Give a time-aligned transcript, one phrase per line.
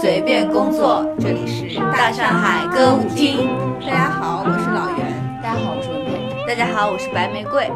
[0.00, 3.46] 随便工作，这里是大上海歌舞厅。
[3.82, 5.42] 大家好，我是老袁。
[5.42, 6.46] 大家好，我是文佩。
[6.46, 7.70] 大家好，我是白玫瑰。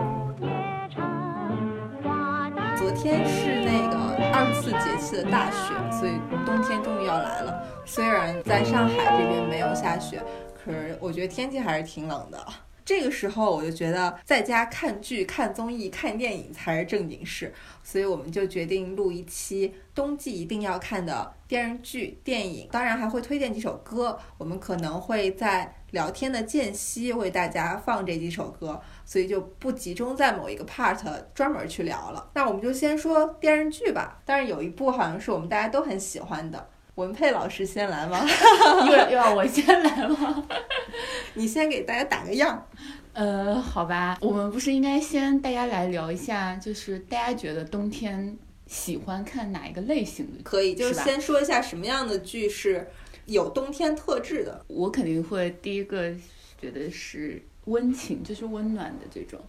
[2.79, 6.13] 昨天是那个二十四节气的大雪，所以
[6.47, 7.63] 冬天终于要来了。
[7.85, 10.23] 虽然在上海这边没有下雪，
[10.65, 12.39] 可是我觉得天气还是挺冷的。
[12.85, 24.19] 这个时候我就觉得在家看剧、看综艺、看电影才是正经事，所以我们就决定录一期冬季一定要看的电视剧、电影，当然还会推荐几首歌。
[24.37, 30.99] 我们可能会在聊天的间隙为大家放这几首歌，所以就不集中在某一个 part
[31.35, 32.31] 专门去聊了。
[32.35, 36.69] 那我们就先说电视剧吧，但是有一部好像是我们大家都很喜欢的。
[36.97, 38.25] 文佩老师先来吗？
[38.87, 40.45] 又要又要我先来吗？
[41.35, 42.67] 你先给大家打个样。
[43.13, 48.37] 呃，好吧，我们不是应该先大家来聊一下，就是大家觉得冬天
[48.67, 50.43] 喜欢看哪一个类型的？
[50.43, 52.89] 可以，就是先说一下什么样的剧是
[53.27, 54.65] 有冬天特质的。
[54.69, 56.13] 我肯定会第一个
[56.61, 59.41] 觉得是温情，就是温暖的这种，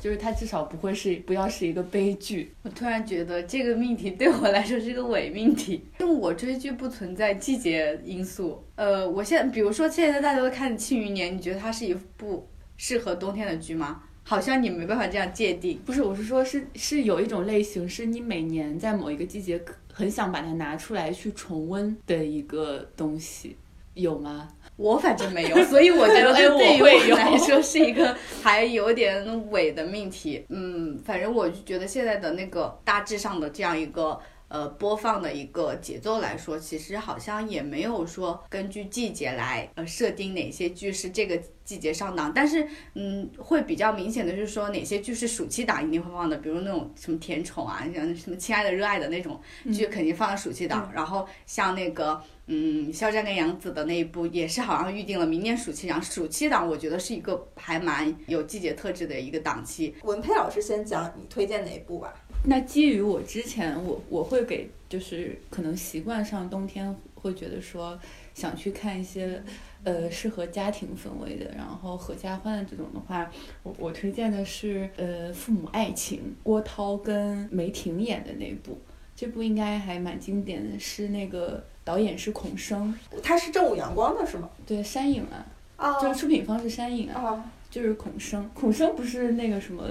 [0.00, 2.52] 就是它至少不会是不要是一个悲剧。
[2.62, 8.64] 我突然觉得这个命题对我来说是个伪命题，因为我追剧不存在季节因素。
[8.74, 12.48] 呃，我现在比如说现在大家都看《庆余年》，你觉得它是一部
[12.78, 14.02] 适合冬天的剧吗？
[14.22, 15.78] 好像你没办法这样界定。
[15.84, 19.60] 不是，我是说是是有一种类型，是你每年在某一个季节
[19.92, 23.56] 很想把它拿出来去重温的一个东西，
[23.94, 24.48] 有吗？
[24.80, 26.80] 我反正没有， 所以我觉得对于
[27.12, 30.42] 我来说是一个 还有点伪的命题。
[30.48, 34.18] 嗯，反正我就觉得现在的那个大致上的这样一个
[34.50, 49.40] 呃播放的一个节奏来说，其实好像也没有说根据季节来呃设定哪些剧是这个季节上档，但是嗯会比较明显的就是说哪些剧是暑期档一定会放的，比如那种什么甜宠啊，像什么亲爱的热爱的那种
[49.72, 52.20] 剧肯定放在暑期档，然后像那个。
[52.52, 56.02] 嗯，肖战跟杨紫的那一部也是好像预定了明年暑期档。
[56.02, 59.94] 暑期档我觉得是一个还蛮有季节特质的一个档期。
[60.02, 62.12] 文佩老师先讲你推荐哪一部吧。
[62.44, 67.98] 那基于我之前我我会给就是可能习惯上冬天会觉得说
[68.34, 69.42] 想去看一些
[69.84, 73.30] 呃适合家庭氛围的，然后合家欢的这种的话，
[73.62, 78.78] 我我推荐的是呃父母爱情，郭涛跟梅婷演的那部，
[79.14, 84.48] 这部应该还蛮经典的，是那个导演是孔笙，他是正午阳光的是吗？
[84.66, 85.46] 对山影啊，
[85.76, 89.84] 啊就是出品方是山影啊，啊，就是孔笙，孔笙不是那个什么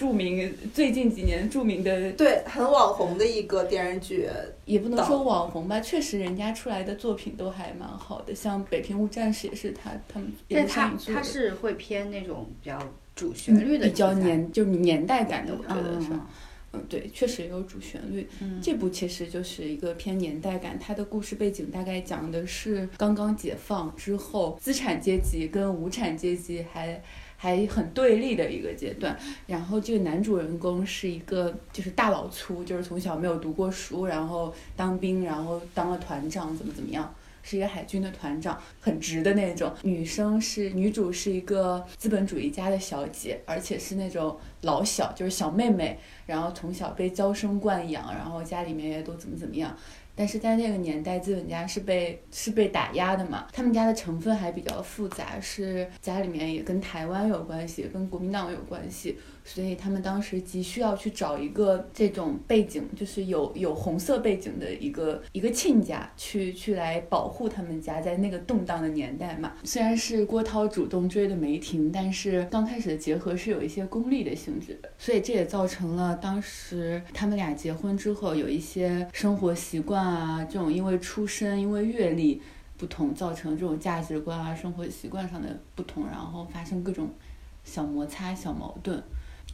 [0.00, 4.26] 著名最近几年著名的对，很网红的一个电视剧。
[4.64, 12.78] 也不能说网红吧，确实人家出来的作品都还蛮好的，像《北平无战事》也是他他们也但它是上一做的，它是会偏那种比较
[13.14, 16.20] 主旋律的比较年就是年代感的，我觉得是，嗯
[16.72, 18.26] 嗯，对，确实也有主旋律。
[18.40, 27.02] 嗯这部其实就是一个偏年代感，它的故事背景大概讲的是刚刚解放之后，资产阶级跟无产阶级还。
[27.42, 39.72] 还很对立的一个阶段，然后这个男主人公是一个就是大老粗，就是从小没有读过书，然后当兵，然后当了团长，怎么怎么样，是一个海军的团长，很直的那种。
[39.82, 49.74] 女生是女主是一个资本主义家的小姐，而且是那种老小，就是小妹妹，然后从小被娇生惯养，然后家里面也都怎么怎么样。
[50.20, 69.52] 但是在那个年代，资本家是被是被打压的嘛，他们家的成分还比较复杂，是家里面也跟台湾有关系，跟国民党有关系，所以他们当时急需要去找一个这种背景，就是有有红色背景的一个一个亲家，去去来保护他们家在那个动荡的年代嘛。
[69.64, 82.40] 虽然是郭涛主动追的梅婷，但是刚开始的结合是有一些功利的性质的，所以这也造成了当时他们俩结婚之后有一些生活习惯啊，这种因为出身、因为阅历
[82.76, 87.10] 不同，造成这种价值观啊、生活习惯上的不同，然后发生各种
[87.64, 89.02] 小摩擦、小矛盾。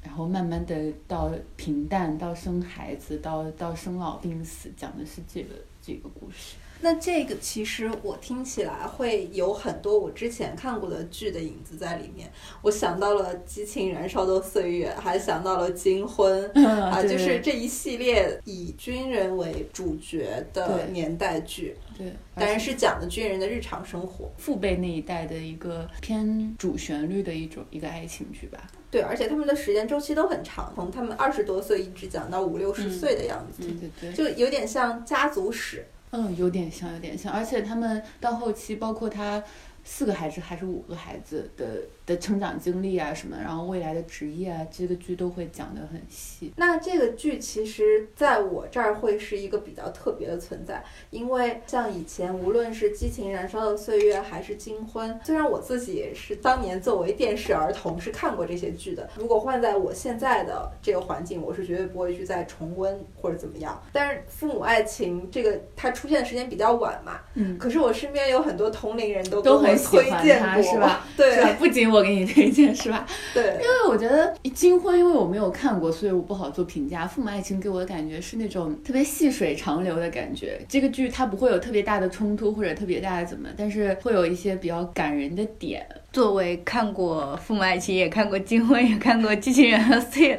[0.06, 5.48] 然后慢慢的到平淡，到生孩子，到到生老病死，讲的是这个
[5.82, 6.54] 这个故事。
[6.80, 12.30] 那这个其实我听起来会有很多我之前看过的剧的影子在里面。
[12.62, 24.30] 我想到了《激情燃烧的岁月》，还想到了《金婚 》啊，就是这一系列以军人为主角的年代剧，对，当然是讲的军人的日常生活。
[24.36, 28.70] 父辈那一代的一个偏主旋律的一种一个爱情剧吧。
[28.96, 35.84] 对，而且他们的时间周期都很长，从他们二十多岁一直讲到五六十嗯岁的样子，对对对，就有点像家族史。
[36.12, 39.42] 嗯，有点像，有点像，而且他们到后期，包括他
[39.84, 46.52] 四个孩子还是五个孩子的的成长经历啊什么，然后未来的职业啊，这个剧都会讲得很细。
[46.56, 63.82] 那这个剧其实在我这儿会是一个比较特别的存在，因为像以前无论是《激情燃烧的岁月》还是《金婚》，虽然我自己也是当年作为电视儿童是看过这些剧的，如果换在我现在的这个环境，我是绝对不会去再重温或者怎么样。
[63.92, 71.04] 但是《父母爱情》这个它出现的时间比较晚嘛，嗯，可是我身边有很多同龄人都都很推荐过， 它是吧？
[71.16, 71.54] 对？
[71.54, 73.06] 不仅我给你推荐是吧？
[73.34, 77.04] 对因为我觉得《金婚》，因为我没有看过，所以我不好做评价。
[77.08, 80.58] 《父母爱情》给我的感觉是那种特别细水长流的感觉。
[80.68, 85.86] 这个剧它不会有特别大的冲突或者特别大的怎么，但是会有一些比较感人的点。
[86.12, 90.32] 作为看过《父母爱情》，也看过《金婚》，也看过《机器人》，所以》，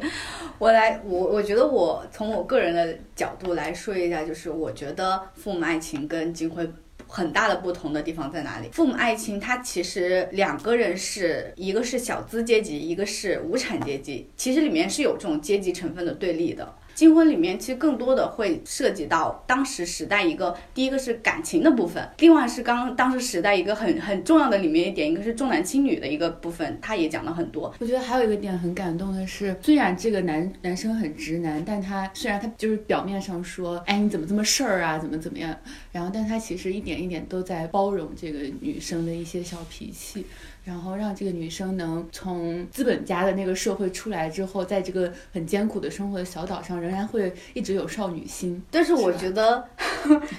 [0.57, 6.67] 我来，我我觉得我从我个人的角度来说一下，就是我觉得《父母爱情》跟《金婚》。
[7.07, 8.69] 很大的不同的地方在哪里？
[8.71, 16.75] 父母爱情，它其实两个人是一个是小资阶级，一个是无产阶级，其实里面是有这种阶级成分的对立的。
[16.97, 27.71] 金婚里面其实更多的会涉及到当时时代一个，第一个是感情的部分，另外是刚当时时代一个很很重要的里面一点，一个是重男轻女的一个部分，他也讲了很多。
[27.77, 35.55] 我觉得还有一个点很感动的是，虽然这个男男生很直男，但他虽然他就是表面上说，哎你怎么这么事儿啊，怎么怎么样，
[35.91, 40.25] 然后但他其实一点一点都在包容这个女生的一些小脾气。
[40.67, 48.61] 然后让这个女生能从资本家的那个社会出来之后，在这个很艰苦的生活的小岛上，仍然会一直有少女心。
[48.69, 49.65] 但是我觉得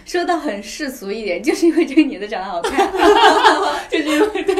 [0.04, 2.92] 说到很世俗一点，就是因为这个女的长得好看，
[3.88, 4.54] 就是因为对，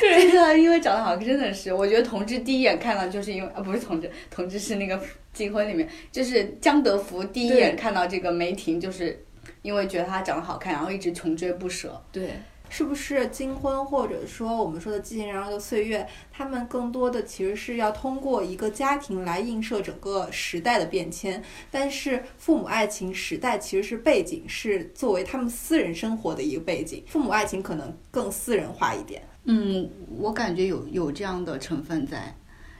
[0.00, 4.98] 对，就是因为长得好看，真的是，我觉得同志第一眼看到就是因为啊，不是同志，同志是那个
[5.34, 9.22] 金婚里面，就是江德福第一眼看到这个梅婷，就是
[9.60, 12.02] 因为觉得她长得好看，然后一直穷追不舍。
[12.10, 12.30] 对。
[12.74, 21.44] 是不是金婚，或者说我们说的激情燃烧的岁月，他们更多的其实是要通过一个家庭来映射整个时代的变迁。
[21.70, 27.04] 但是父母爱情时代其实是背景，是作为他们私人生活的一个背景。
[27.08, 29.22] 父母爱情可能更私人化一点。
[29.44, 32.34] 嗯，我感觉有有这样的成分在，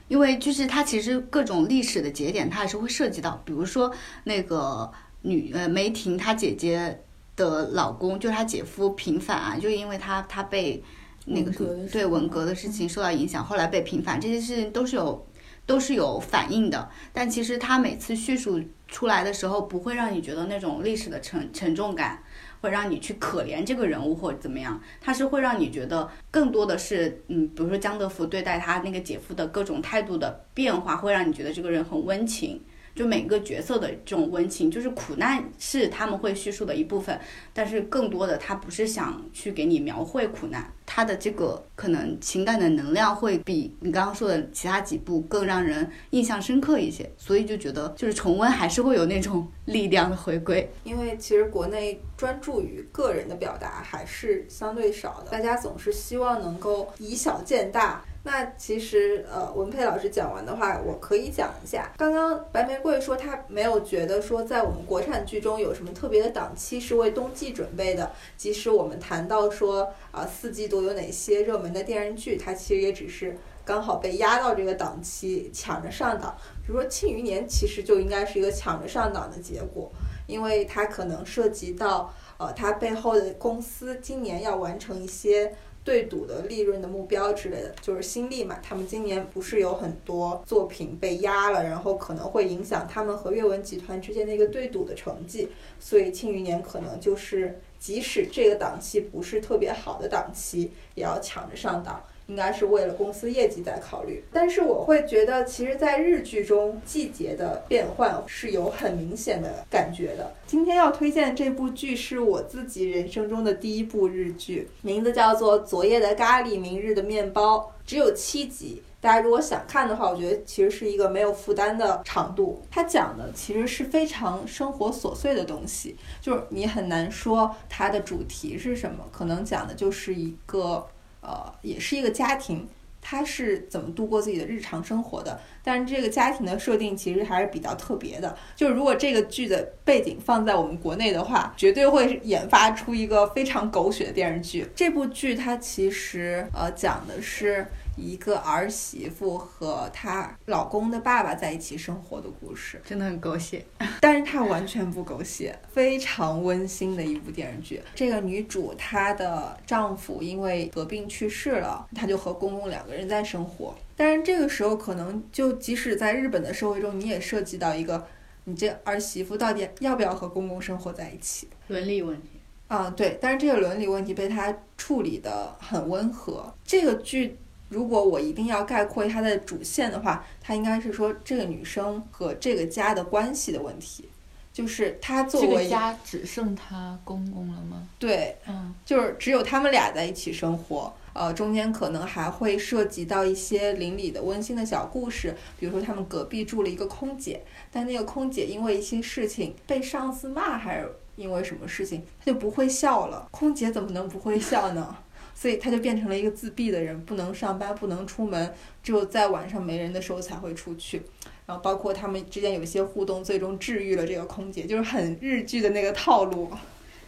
[0.07, 3.93] 因为就是它其实各种历史的节点，它还是会涉及到，比如说
[4.23, 4.91] 那个
[5.21, 6.99] 女呃梅婷她姐姐。
[7.35, 10.83] 的老公就是她姐夫平反啊，就因为他他被
[11.25, 11.51] 那个
[11.91, 15.25] 对文革的事情受到影响，后来被平反，这些事情都是有
[15.65, 16.89] 都是有反应的。
[17.13, 22.21] 但其实他每次叙述出来的时候，不会让你觉得那种历史的沉沉重感，
[22.59, 24.79] 会让你去可怜这个人物或者怎么样。
[24.99, 32.61] 他是会让你觉得更多的是，嗯，比如说江德福对待他那个姐夫的各种态度的变化，会让你觉得这个人很温情。
[32.95, 37.19] 就每个角色的这种温情，就是苦难是他们会叙述的一部分，
[37.53, 50.69] 但是更多的他不是想去给你描绘苦难，他的这个可能情感的能量会比你刚刚说的其他几部更让人印象深刻一些，所以就觉得就是重温还是会有那种 力量的回归。
[50.83, 58.03] 因为其实国内专注于个人的表达还是相对少的，大家总是希望能够以小见大。
[58.25, 61.91] 那其实，呃，文佩老师讲完的话，我可以讲一下。
[61.97, 68.09] 刚刚白玫瑰说她没有觉得说在我们国产剧中有什么特别的档期是为冬季准备的。
[68.37, 76.33] 即使我们谈到说啊，四季度有哪些热门的电视剧，它其实也只是刚好被压到这个档期抢着上档。
[76.65, 79.91] 比如说《庆余年》，其实就应该是一个抢着上档的结果，
[80.27, 85.53] 因为它可能涉及到呃，它背后的公司今年要完成一些。
[85.83, 88.57] 对赌的利润的目标之类的，就是新力嘛。
[88.63, 95.49] 他们今年不是有很多作品被压了，然后可能会影响他们和阅文集团之间的一个对赌的成绩。
[95.79, 102.01] 所以庆余年可能就是，即使这个档期不是特别好的档期，也要抢着上档。
[102.27, 110.33] 应该是为了公司业绩在考虑，但是我会觉得，其实，在日剧中，季节的变换是有很明显的感觉的。
[110.47, 118.81] 今天要推荐这部剧是我自己人生中的第一部日剧，名字叫做《昨夜的咖喱，明日的面包》，只有七集。
[119.01, 122.61] 大家如果想看的话，我觉得其实是一个没有负担的长度。
[122.71, 130.87] 它讲的其实是非常生活琐碎的东西，就是你很难说它的主题是什么，可能讲的就是一个。
[131.23, 132.67] 呃，也是一个家庭，
[133.01, 135.39] 他是怎么度过自己的日常生活的？
[135.63, 138.37] 但是这个家庭的设定其实还是比较特别的。
[138.55, 144.67] 就是如果这个剧的背景放在我们国内的话，绝对会研发出一个非常狗血的电视剧。
[144.75, 153.65] 这部剧它其实呃讲的是一个儿媳妇和她老公的爸爸在一起生活的故事，真的很狗血。
[154.01, 157.81] 但是它完全不狗血，非常温馨的一部电视剧。
[157.95, 163.75] 这个女主她的丈夫因为得病去世了，她就和公公两个人在生活。
[163.95, 168.07] 但是这个时候，可能就即使在日本的社会中，你也涉及到一个，
[168.45, 171.47] 你这儿媳妇到底要不要和公公生活在一起？
[171.67, 172.29] 伦理问题。
[172.69, 176.51] 啊，对，但是这个伦理问题被他处理的很温和。
[176.65, 177.37] 这个剧，
[177.73, 184.07] 如果我一定要概括它的主线的话，它应该是说这个女生和这个家的关系的问题，
[184.53, 187.87] 就是她作为这个家只剩她公公了吗？
[187.97, 190.93] 对，嗯，就是只有他们俩在一起生活。
[191.13, 203.27] 呃，中间可能还会涉及到一些邻里的温馨的小故事，比如说他们隔壁住了一个空姐，但那个空姐因为一些事情被上司骂，还是因为什么事情，她就不会笑了。
[203.29, 204.95] 空姐怎么能不会笑呢？
[205.35, 211.01] 所以他就变成了一个自闭的人，不能上班，不能出门，只有在晚上没人的时候才会出去。
[211.45, 216.49] 然后包括他们之间有一些互动，最终治愈了这个空姐，就是很日剧的那个套路。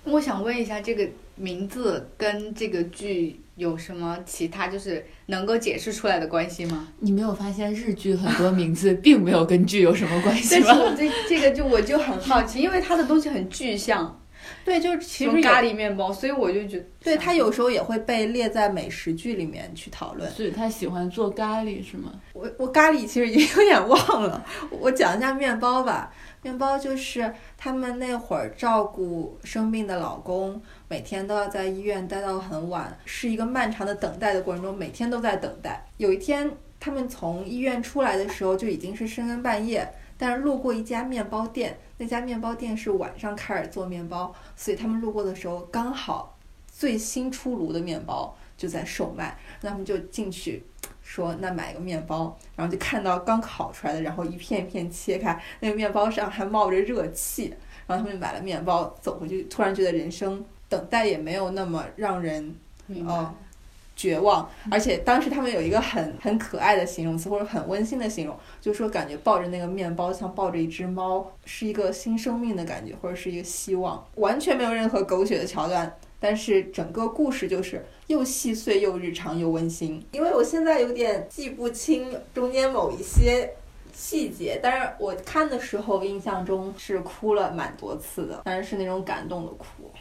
[0.04, 6.90] 我想问一下，这个名字跟这个剧有什么其他就是能够解释出来的关系吗？
[7.00, 10.66] 你没有发现日剧很多名字并没有跟剧有什么关系吗？
[10.68, 14.22] 但是我这这个就我就很好奇，因为它的东西很具象，
[14.66, 20.30] 对，就是其实咖喱面包，所以我就觉得，对它有时候也会被列在美食剧里面去讨论。
[20.32, 22.12] 所以他喜欢做咖喱是吗？
[22.34, 26.12] 我我咖喱其实也有点忘了，我讲一下面包吧。
[26.42, 35.84] 面包就是他们那会儿照顾生病的老公，每天都要在医院待到很晚，是一个漫长的等待的过程中，每天都在等待。
[35.98, 50.64] 有一天，他们从医院出来的时候就已经是深更半夜，但是路过一家面包店，那家面包店是晚上开始做面包，所以他们路过的时候刚好最新出炉的面包就在售卖，那他们就进去。
[51.02, 57.54] 说那买个面包，然后就看到刚烤出来的，然后一片一片切开，那个面包上还冒着热气，
[57.86, 62.56] 然后他们买了面包走回去，突然觉得人生等待也没有那么让人
[62.88, 63.36] 呃
[63.96, 75.96] 绝望，而且当时他们有一个很很可爱的形容词或者很温馨的形容，就是说感觉抱着那个面包像抱着一只猫，是一个新生命的感觉或者是一个希望，完全没有任何狗血的桥段。
[76.20, 80.04] 但是整个故事就是又细碎又日常又温馨。
[80.12, 83.48] 因为我现在有点记不清中间某一些
[83.94, 89.92] 细节，但是我看的时候印象中是哭了蛮多次的，但是是那种感动的哭。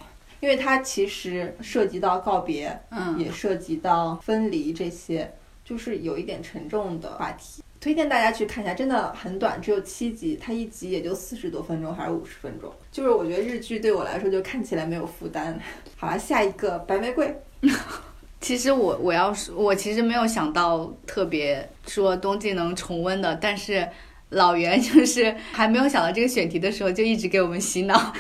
[0.45, 5.33] 因为它其实涉及到告别，嗯，也涉及到分离这些，
[5.65, 7.63] 就是有一点沉重的话题。
[7.81, 12.71] 推荐大家去看一下，真的很短，只有七集，它一集也就四十多分钟还是五十分钟。
[12.93, 15.59] 就是我觉得日剧对我来说就看起来没有负担。
[15.97, 17.35] 好了，下一个白玫瑰。
[18.43, 23.89] 其实我我要说，我其实没有想到特别说冬季能重温的，但是
[24.35, 28.13] 老袁 就是还没有想到这个选题的时候，就一直给我们洗脑，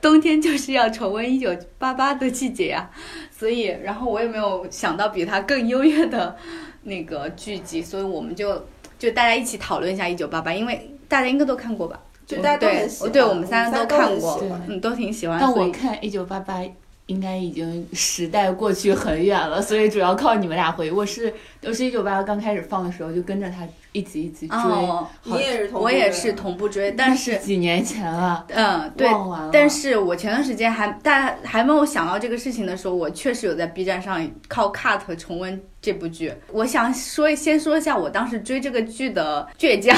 [0.00, 2.90] 冬天就是要重温一九八八的季节呀。
[3.30, 6.36] 所以，然后我也没有想到比它更优越的
[6.84, 8.64] 那个剧集，所以我们就
[8.98, 12.00] 就大家一起讨论一下一九八八，因为大家应该都看过吧？
[12.26, 15.38] 就大家都对很喜欢，对我们三个都都看过嗯，都挺喜欢。
[15.38, 16.60] 但我看一九八八
[17.06, 20.90] 应该已经时代过去很远了，所以主要靠你们俩回忆。
[20.90, 21.32] 我是
[21.62, 29.08] 我是一九八八刚开始放的时候就跟着他一集一集追，哦，你也是同我也是同步追，但是几年前了，嗯，对。
[29.52, 36.32] 但是我前段时间还但还没有想到这个事情的时候，我确实有在 B 站上靠 cut 重温这部剧。
[36.50, 39.96] 我想说，先说一下我当时追这个剧的倔强，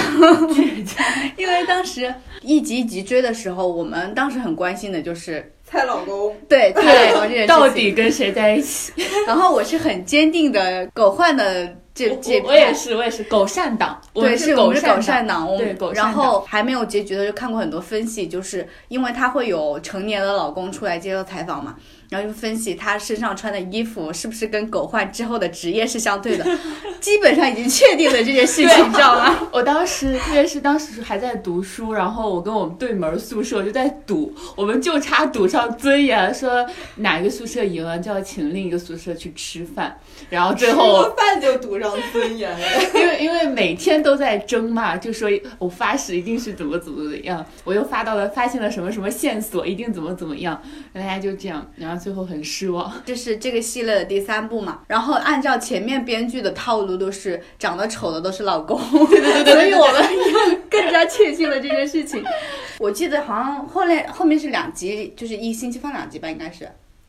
[0.53, 1.07] 倔强，
[1.39, 6.35] 因为当时一集一集追的时候，我们当时很关心的就是猜老公。
[6.49, 8.93] 对对这件事情到底跟谁在一起？
[9.27, 21.75] 然后我是很坚定的狗焕的这这我我也是，我也是狗善党，对，是我们是狗狗善善党，对狗善然后还没有结局的就看过很多分析，就是因为他会有成年的老公出来接受采访嘛，
[22.11, 26.45] 然后就分析他身上穿的衣服是不是跟狗焕之后的职业是相对的，
[27.01, 29.39] 基本上已经确定了这件事情，你知道吗？
[29.53, 39.99] 我当时，特别是当时还在读书，然后我跟我们对门宿舍就在赌，我们就差赌上尊严，说哪个宿舍赢了就要请另一个宿舍去吃饭，
[40.31, 42.59] 然后最后个饭就赌上尊严了。
[42.95, 50.61] 因为因为每天都在争嘛，就说我发誓一定是怎么怎么怎么样，我又发到了发现了什么什么线索，一定怎么怎么样，
[50.93, 52.93] 大家就这样，然后最后很失望。
[53.05, 58.79] 这是这个系列的第三部嘛，然后按照前面编剧的套路，都是长得丑的都是老公，
[59.09, 62.23] 对对对所以我们又更加确信了这件事情。
[62.79, 66.69] 我记得好像后来后面是两集，就是一星期放两集吧，应该是。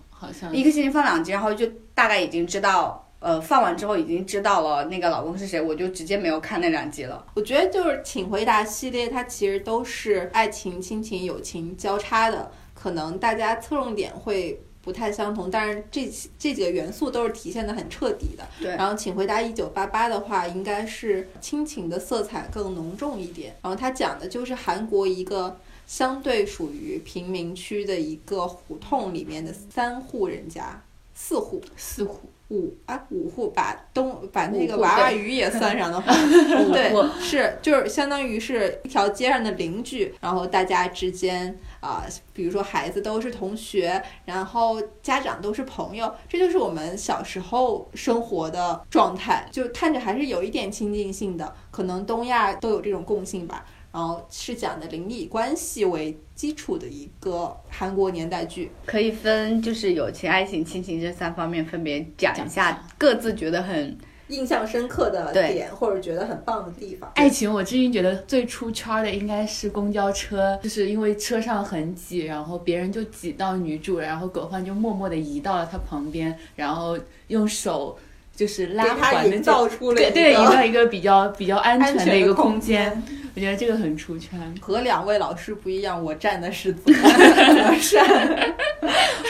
[0.09, 7.25] 好像一个星期放两集，然后就大概已经知道呃放完之后已经知道了那个老公是谁，我就直接没有看那两集了。
[7.35, 18.47] 我觉得就是《请回答》系列，它其实都是爱情、亲情、友情交叉的，可能大家侧重点会不太相同，但是这这几个元素都是体现的很彻底的。
[18.59, 23.55] 对然后《请回答一九八八》的话，应该是亲情的色彩更浓重一点。
[23.61, 30.81] 然后它讲的就是韩国一个相对属于贫民区的一个胡同里面的三户人家，
[31.13, 31.61] 四户。
[31.75, 36.11] 四户，五啊五户，把东把那个娃娃鱼也 算上的话，
[36.73, 36.91] 对，
[37.21, 42.03] 是就是相当于是一条街上的邻居，然后大家之间啊、
[42.33, 53.65] 比如说孩子都是同学，然后家长都是朋友，这就是我们小时候生活的状态，就看着还是有一点亲近性的，可能东亚都有这种共性吧。
[53.91, 67.11] 然后是讲的邻里关系为基础的一个韩国年代剧，可以分就是友情、爱情、亲情这三方面分别讲一下下，各自觉得很印象深刻的点或者觉得很棒的地方。
[67.15, 76.95] 爱情，我至今觉得最出圈的应该是公交车，就是因为车上很挤，然后别人就挤到女主，然后狗焕就默默地移到了她旁边，然后
[77.29, 77.97] 用手
[78.39, 82.89] 就是拉环的这造出了一对对，营个造一个比较比较安全的一个空间，
[83.35, 84.39] 我觉得这个很出圈。
[84.61, 88.55] 和两位老师不一样，我站的是择择善。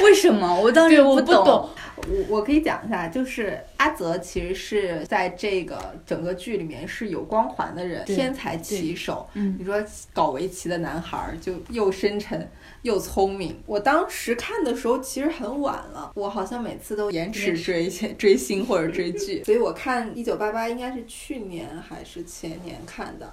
[0.04, 0.62] 为什么？
[0.62, 1.70] 我当时，我不不懂，
[2.08, 9.28] 我我可以讲一下，就是阿泽其实是在这个整个剧里面是有光环的人，天才棋手。
[9.34, 12.48] 嗯你说搞围棋的男孩儿就又深沉
[12.83, 13.62] 又聪明。
[13.65, 23.31] 我当时看的时候其实很晚了，我好像每次都延迟追 追星或者追剧，所以我看《一九八八》应该是去年还是前年看的。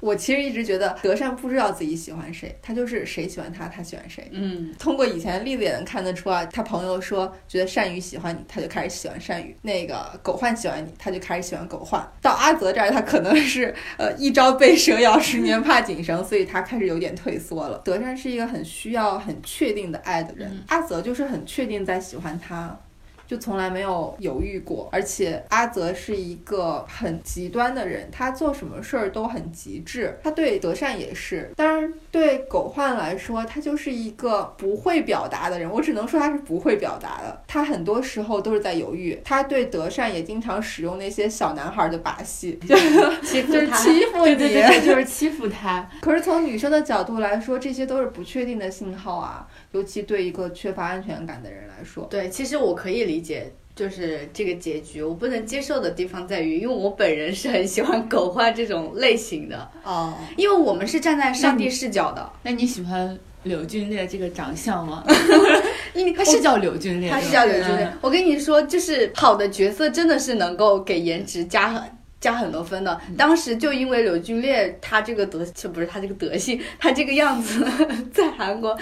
[0.00, 4.28] 我其实一直觉得德善不知道自己喜欢谁，他就是谁喜欢他，他喜欢谁。
[4.32, 12.06] 嗯，通过以前的例子也能看得出啊，他朋友说觉得善宇喜欢你，他就开始喜欢善宇；那个狗焕喜欢你，他就开始喜欢狗焕。
[12.20, 17.80] 到阿泽这儿，他可能是呃一朝被蛇咬，十年怕井绳，所以他开始有点退缩了。
[17.84, 22.78] 德善是一个很需要很确定的爱的人，阿泽就是很确定在喜欢他。
[23.26, 30.18] 就从来没有犹豫过，而且阿泽是一个很极端的人，他做什么事儿都很极致。
[30.22, 35.70] 他对德善也是，当然对狗焕来说，他就是一个不会表达的人。
[35.70, 39.20] 我只能说他是不会表达的，他很多时候都是在犹豫。
[39.24, 42.76] 他对德善也经常使用那些小男孩的把戏，就
[43.22, 44.24] 欺负就是他欺负你。
[44.24, 45.88] 对对对对，就是欺负他。
[46.00, 52.06] 可是从女生的角度来说，这些都是不确定的信号啊，尤其对一个缺乏安全感的人来说。
[52.10, 53.52] 对，其实我可以理解。
[53.76, 65.04] 就是这个结局，我不能接受的地方在于，因为我本人是很喜欢狗焕这种类型的，哦，因为我们是站在上帝视角的，那你喜欢柳俊烈这个长相吗？
[65.92, 67.92] 因为他是叫柳俊烈，他是叫柳俊烈。
[68.00, 71.82] 我跟你说，就是好的角色真的是能够给颜值加很。
[72.18, 77.64] 加很多分的，当时就因为柳俊烈他这个德，这不是他这个德性，他这个样子，
[78.10, 78.76] 在韩国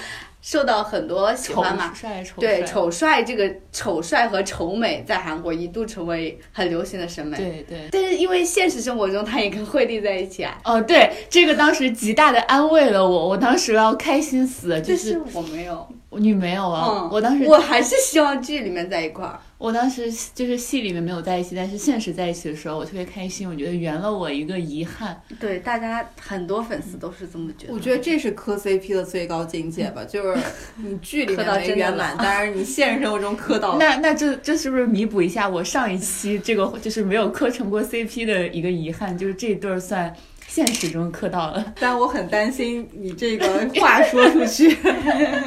[0.44, 1.90] 受到很多喜欢嘛。
[1.94, 7.34] 帅丑对，丑帅这个丑帅和丑美在韩国一度成为很流行的审美。
[7.38, 7.88] 对对。
[7.90, 19.38] 但是因为现实生活中他也跟惠利在一起啊，哦，对，这个当时极大的安慰了我，我当时要开心死了，就就是是我没有，你没有啊，嗯，我当时我还是希望剧里面在一块儿。
[19.56, 25.18] 我当时就是戏里面没有在一起，但是现实在一起的时候，我特别开心，我觉得圆了我一个遗憾。
[25.40, 27.72] 对，大家很多粉丝都是这么觉得。
[27.72, 30.38] 我觉得这是磕 CP 的最高境界吧， 就是
[30.76, 33.78] 你剧里磕到面没圆满，但是你现实生活中磕到 了。
[33.78, 39.16] 那那这这是不是弥补一下我上一期这个就是没有磕成过 CP 的一个遗憾？
[39.16, 40.12] 就是这对儿算
[40.46, 43.46] 现实中磕到了，但我很担心你这个
[43.80, 44.76] 话说出去，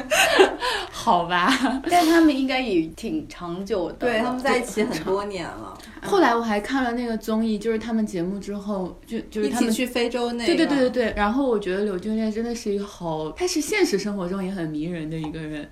[0.92, 1.50] 好吧？
[1.88, 3.94] 但他们应该也挺长久的。
[3.94, 9.68] 对他们在一起很多年了，后来我还看了那个综艺，就是他们节目之后，就就是他们。
[9.68, 10.46] 一起去非洲那个。
[10.46, 15.68] 对对对对对，然后我觉得柳俊烈真的是一个好，他是现实生活中也很迷人的一个人，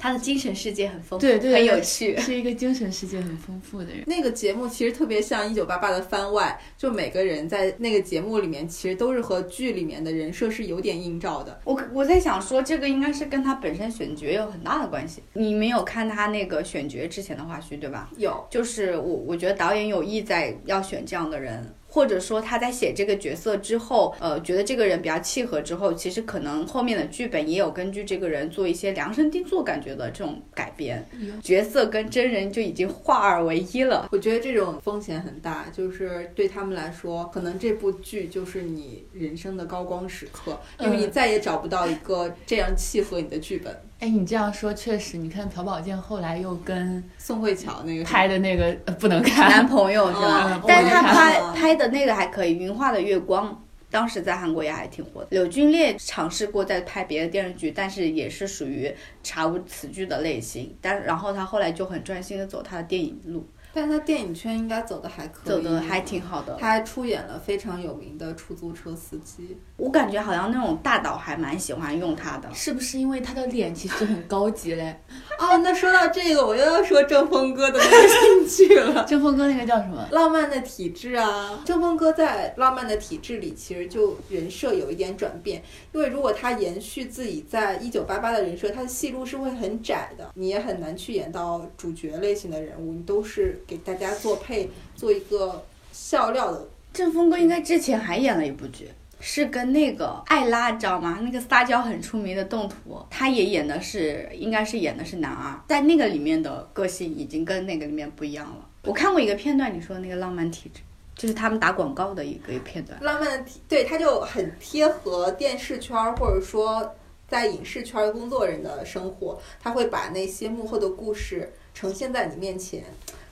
[0.00, 2.16] 他的精神世界很丰富，对对，很有趣。
[2.18, 4.02] 是一个精神世界很丰富的人。
[4.06, 11.60] 那个节目其实特别像《一九八八》的番外，就每个人在那个节目里面，其实都是和剧里面的人设是有点映照的。
[11.64, 15.22] 我我在想说，这个应该是跟他本身选角有很大的关系。
[15.34, 18.10] 你没有看他那个选角之前的花絮，对吧？
[18.16, 31.04] 有，就是我我觉得导演有意在要选这样的人，或者说他在写这个角色之后，呃，觉得这个人比较契合之后，其实可能后面的剧本也有根据这个人做一些量身定做感觉的这种改编，
[31.42, 34.08] 角色跟真人就已经化二为一了。
[34.12, 43.76] 我觉得这种风险很大，就是对他们来说，可能这部剧就是你人生的高光时刻，因为你再也找不到一个这样契合你的剧本。
[44.00, 50.50] 哎，你这样说确实，你看朴宝剑后来又跟宋慧乔那个拍的那个、呃不能看，男朋友是吧？
[50.54, 53.52] 嗯但是他拍过拍的那个还可以，《云画的月光》。
[53.92, 55.26] 当时在韩国也还挺火的。
[55.30, 58.88] 柳俊烈尝试过在拍别的电视剧，但是也是属于
[59.20, 60.72] 查无此剧的类型。
[60.80, 66.56] 但然后他后来就很专心的走他的电影路，但是他电影圈应该走的还可以，走的还挺好的。
[66.58, 69.56] 他还出演了非常有名的出租车司机。
[69.76, 72.48] 我感觉好像那种大导还蛮喜欢用他的。
[72.52, 74.94] 是不是因为他的脸其实很高级嘞？
[75.38, 79.04] 哦，那说到这个，我又要说郑峰哥的那个新剧了。
[79.08, 80.06] 郑峰哥那个叫什么？
[80.10, 96.66] 浪漫的体质啊，郑峰哥在《浪漫的体质》里其实就人设有一点转变，因为如果他延续自己在一九八八的人设，他的戏路是会很窄的，你也很难去演到主角类型的人物，你都是给大家做配，做一个笑料的。
[96.92, 98.88] 郑峰哥应该之前还演了一部剧，
[99.20, 101.20] 是跟那个艾拉，知道吗？
[101.22, 108.66] 那个撒娇很出名的动图，他也演的是，应该是演的是男二，在那个里面的个性已经跟那个里面不一样了。
[108.84, 110.80] 我看过一个片段，你说的那个浪漫体质，
[111.14, 112.98] 就是他们打广告的一个片段。
[113.00, 116.96] 浪漫的体，对，他就很贴合电视圈儿或者说
[117.28, 122.82] 在影视圈儿工作人的生活，他会把那些幕后的故事呈现在你面前。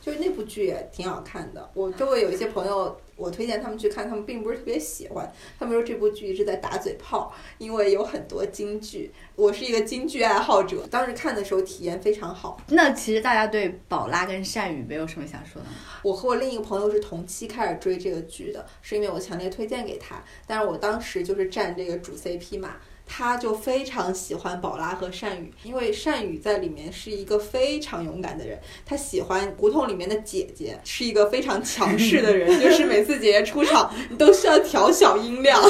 [0.01, 9.13] 就是那部剧也挺好看的，我周围有一些朋友，我推荐他们去看，他们并不是特别喜欢，他们说这部剧一直在打嘴炮，因为有很多京剧。
[9.35, 12.61] 我是一个京剧爱好者，当时看的时候体验非常好。
[12.69, 15.75] 那其实大家对宝拉跟单宇没有什么想说的吗？
[16.03, 22.77] 我和我另一个朋友是同期开始追这个剧的，是因为我强烈推荐给他，但是我当时就是站这个主 CP 嘛，
[23.09, 35.61] 他就非常喜欢宝拉和善宇，因为善宇在里面是一个非常勇敢的人，他喜欢胡同里面的姐姐，是一个非常强势的人， 就是每次姐姐出场，你都需要调小音量，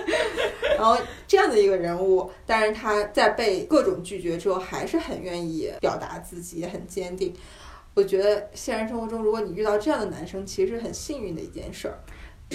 [0.76, 7.34] 然后这样的一个人物，但是他在被各种拒绝之后，还是很愿意表达自己，也很坚定。
[7.94, 11.98] 我觉得现实生活中，如果你遇到这样的男生，其实是很幸运的一件事儿。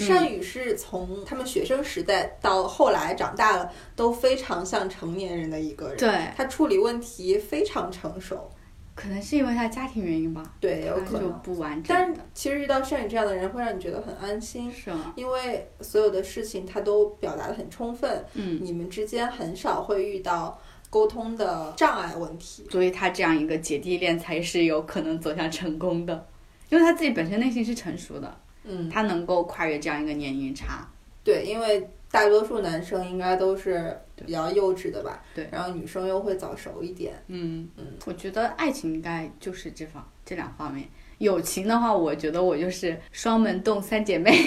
[0.06, 5.96] 嗯单宇是从他们学生时代到后来长大了，都非常像成年人的一个人。
[5.96, 8.50] 对，他处理问题非常成熟。
[8.92, 11.32] 可能是因为他家庭原因吧，对，有可能。
[11.42, 12.20] 不完整但是。
[12.34, 15.14] 其实遇到善宇这样的人，会让你觉得很安心，是吗？
[15.16, 20.60] 因为所有的事情他都表达的很充分，嗯，你们之间很少会遇到
[20.90, 22.66] 沟通的障碍问题。
[22.70, 26.26] 所以他这样一个姐弟恋才是有可能走向成功的，
[26.68, 28.38] 因为他自己本身内心是成熟的，
[28.70, 30.88] 嗯，他能够跨越这样一个年龄差。
[31.24, 35.46] 对，因为大多数男生应该都是比较幼稚的吧，对。
[35.50, 37.12] 然后女生又会早熟一点。
[37.28, 40.88] 嗯嗯，我觉得爱情应该就是这方这两方面。
[41.18, 44.32] 友情的话，我觉得我就是双门洞三姐妹，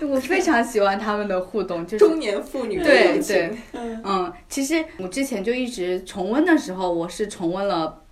[0.00, 8.02] 我非常喜欢他们的互动，就是中年妇女的对对，嗯，其实我之前就一直重温的时候，我是重温了，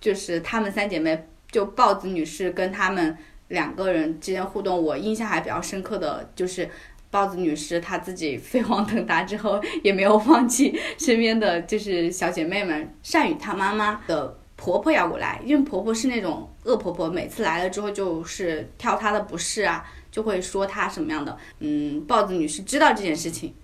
[0.00, 3.16] 就是她们三姐妹，就豹子女士跟她们
[3.48, 6.68] 两个人之间互动，我印象还比较深刻的就是。
[7.08, 12.94] 豹子女士她自己飞黄腾达之后，也没有放弃身边的就是小姐妹们。
[13.02, 21.34] 善宇她妈妈的婆婆要过来，因为婆婆是那种恶婆婆，每次来了之后就是挑她的不是啊，就会说她什么样的。
[21.60, 23.54] 嗯，豹子女士知道这件事情，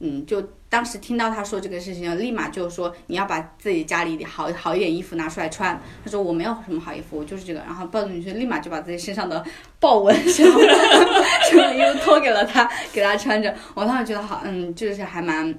[0.00, 5.80] 嗯，就当时听到他说这个事情，立马就说你要把自己家里好好一点衣服拿出来穿。
[6.04, 7.60] 他说我没有什么好衣服，我就是这个。
[7.60, 9.42] 然后豹子女生立马就把自己身上的
[9.80, 10.74] 豹纹什么的
[11.50, 13.54] 什么衣服脱给了他，给他穿着。
[13.74, 15.58] 我当时觉得好，嗯，就是还蛮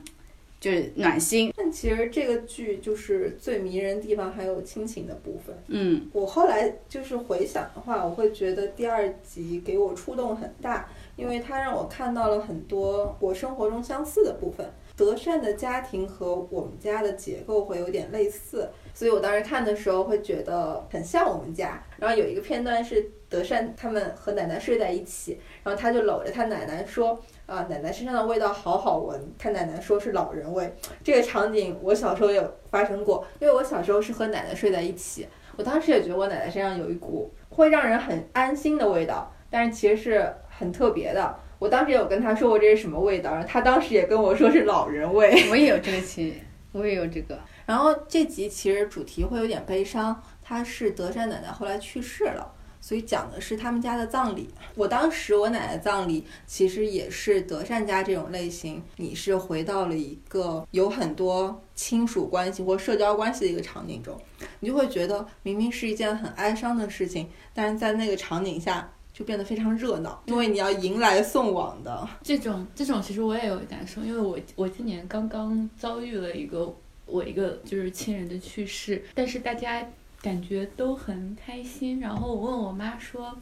[0.60, 5.56] 就是暖心，但其实这个剧就是最迷人的地方还有亲情的部分。
[5.67, 14.65] 嗯我后来就是回想的话，我会觉得第二集给我触动很大，因为它让我看到了很多我生活中相似的部分。
[14.95, 21.84] 德善的家庭和我们家的结构会有点类似，所以我当时看的时候会觉得很像我们家。
[21.97, 30.73] 然后有一个片段是德善他们和奶奶睡在一起，然后他就搂着他奶奶说：“啊、奶奶身上的味道好好闻。”他奶奶说是老人味。
[31.03, 35.27] 这个场景我小时候有发生过，因为我小时候是和奶奶睡在一起，
[35.58, 41.35] 我当时也觉得我奶奶身上有一股会让人很安心的味道，但是其实是很特别的。
[41.59, 45.47] 我当时也有跟她说过这是什么味道，然后她当时也跟我说是老人味。
[45.49, 46.33] 我也有这个情，
[46.71, 52.53] 我也有这个，然后这集其实主题会有点悲伤，她是德善奶奶后来去世了。
[52.79, 54.47] 所以讲的是他们家的葬礼。
[54.75, 64.15] 我当时我奶奶葬礼其实也是德善家这种类型，你是回到了一个有很多亲属关系或社交关系的一个场景中，
[64.59, 72.08] 你就会觉得明明是一件很哀伤的事情，但是在那个场景下就变得非常热闹，因为你要迎来送往的。
[72.21, 76.71] 这种这种其实我也有感受，因为我我今年刚刚遭遇了一个
[77.08, 79.84] 我一个就是亲人的去世，但是大家
[80.21, 81.99] 感觉都很开心。
[81.99, 83.36] 然后我问我妈说，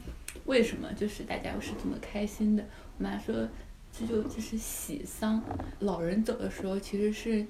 [0.46, 2.64] 为什么就是大家是这么开心的？
[2.96, 3.46] 我妈说，
[3.92, 5.42] 这就就是喜丧，
[5.80, 7.46] 老人走的时候其实是。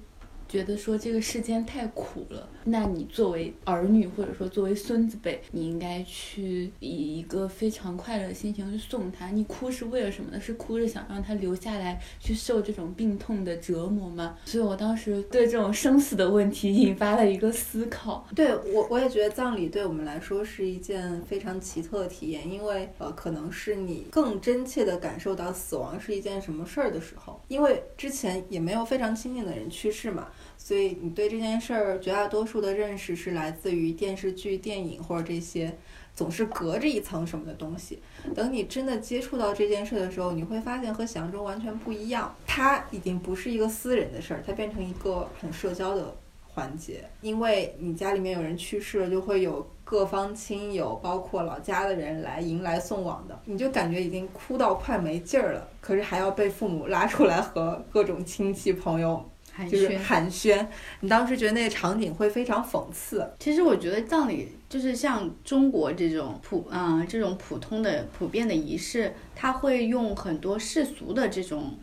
[0.47, 9.29] 觉得说这个世间太苦了，那你作为儿女或者说作为孙子辈，你应该去以一个非常快乐的心情去送他。
[9.29, 10.39] 你哭是为了什么呢？
[10.39, 14.37] 是哭着想让他留下来去受这种病痛的折磨吗？
[14.45, 18.25] 所以我当时对这种生死的问题引发了一个思考。
[18.33, 30.27] 对我，我也觉得葬礼对我们来说是一件非常奇特的体验，因为呃，可能是你更真切的感受到死亡是一件什么事儿的时候，因为之前也没有非常亲近的人去世嘛。
[30.67, 35.73] 所以你对这件事儿绝大多数的认识是来自于电视剧、电影或者这些
[36.13, 38.01] 总是隔着一层什么的东西。
[38.35, 42.35] 等你真的接触到这件事的时候，你会发现和想象中完全不一样。
[42.45, 46.13] 它已经不是一个私人的事儿，它变成一个很社交的
[46.45, 47.09] 环节。
[47.21, 53.39] 因为你家里面有人去世了，就会有各方亲友，包括老家的人来迎来送往的。
[53.45, 59.23] 你就感觉已经哭到快没劲儿了，可是还要被父母拉出来和各种亲戚朋友。
[59.65, 60.65] 就是寒暄，
[60.99, 63.27] 你当时觉得那个场景会非常讽刺。
[63.39, 71.77] 其实我觉得葬礼就是像中国这种普嗯这种普通的普遍的仪式，它会用很多世俗的这种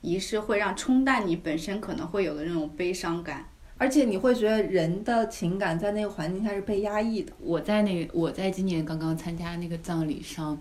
[0.00, 7.32] 仪式，会让冲淡你本身可能会有的那种悲伤感，而且你会觉得人的情感在那个环境下是被压抑的。
[7.38, 10.60] 我在那个我在今年刚刚参加那个葬礼上，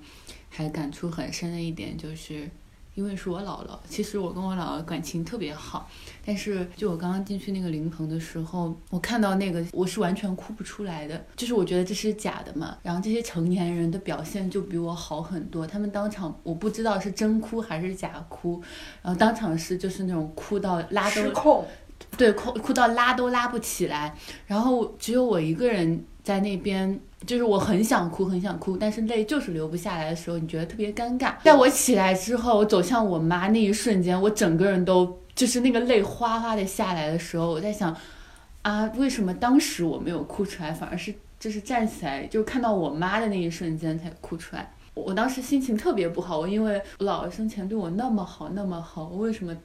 [0.50, 2.50] 还感触很深的一点就是。
[3.00, 5.90] 因为是我姥姥，其实我跟我姥姥感情特别好，
[6.26, 12.78] 但是就我刚刚进去那个灵棚的时候，我看到那个我是完全哭不出来的，就是我觉得这是假的嘛。
[12.84, 18.62] 然后这些成年人的表现就比我好很多，他们当场我不知道是真哭还是假哭，
[19.02, 21.66] 然后当场是就是那种哭到拉都控，
[22.18, 24.14] 对，哭哭到拉都拉不起来，
[24.46, 27.00] 然后只有我一个人在那边。
[27.26, 31.34] 就是我很想哭，很想哭，但是泪就是流不下来的时候，你觉得特别尴尬。
[31.44, 37.96] 在我起来之后，我走向我妈那一瞬间，我整个人都就是那个泪哗哗的下来的时候，我在想，
[38.62, 44.74] 啊，为什么当时我没有哭出来，反而是就是站起来就看到我妈的那一瞬间才哭出来。
[44.94, 49.56] 我当时心情特别不好，因为我姥姥生前对我那么好，那么好，我为什么？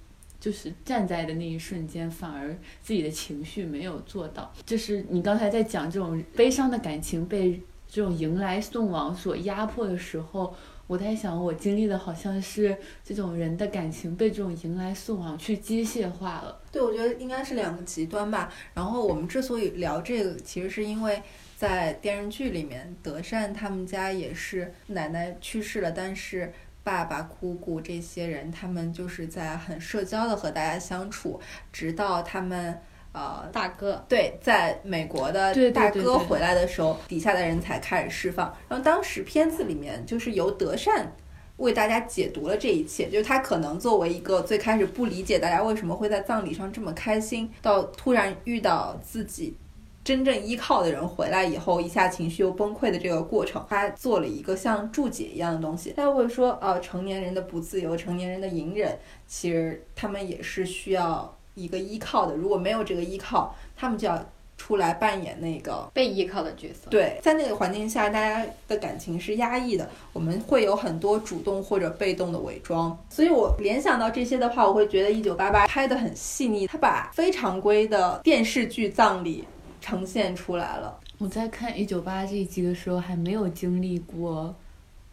[0.44, 4.52] 就是站在的那一瞬间，反而自己的情绪没有做到。
[4.66, 10.54] 就是你刚才在讲这种悲伤的感情被这种迎来送往所压迫的时候，
[10.86, 16.60] 我在想，我经历的好像是这种人的感情被这种迎来送往去机械化了。
[16.70, 18.52] 对，我觉得应该是两个极端吧。
[18.74, 21.22] 然后我们之所以聊这个，其实是因为
[21.56, 26.52] 在电视剧里面，德善他们家也是奶奶去世了，但是。
[26.84, 31.40] 爸爸、姑姑这些人，他们就是在很社交的和大家相处，
[31.72, 32.78] 直到他们
[33.12, 38.54] 呃大哥对，在美国的大哥回来的时候，底下的人才开始释放。
[38.68, 41.10] 然后当时片子里面就是由德善
[41.56, 49.56] 为大家解读了这一切，就是他可能作为一个最开始不理解大家为什么会在葬礼上这么开心，到突然遇到自己。
[50.04, 55.94] 真正依靠的人回来以后，一下情绪又崩溃的这个过程，他做了一个像注解一样的东西。
[55.96, 62.36] 他会说，呃，成年人的不自由，成年人的隐忍，其实他们也是需要一个依靠的。
[62.36, 64.22] 如果没有这个依靠，他们就要
[64.58, 66.90] 出来扮演那个被依靠的角色。
[66.90, 72.96] 对，在那个环境下，大家的感情是压抑的，我们会有很多主动或者被动的伪装。
[73.08, 79.44] 所以我联想到这些的话，我会觉得《一九八八》拍的很细腻，他把非常规的电视剧葬礼。
[79.84, 80.98] 呈现出来了。
[81.18, 84.54] 我在看《一九八》这一集的时候，还没有经历过，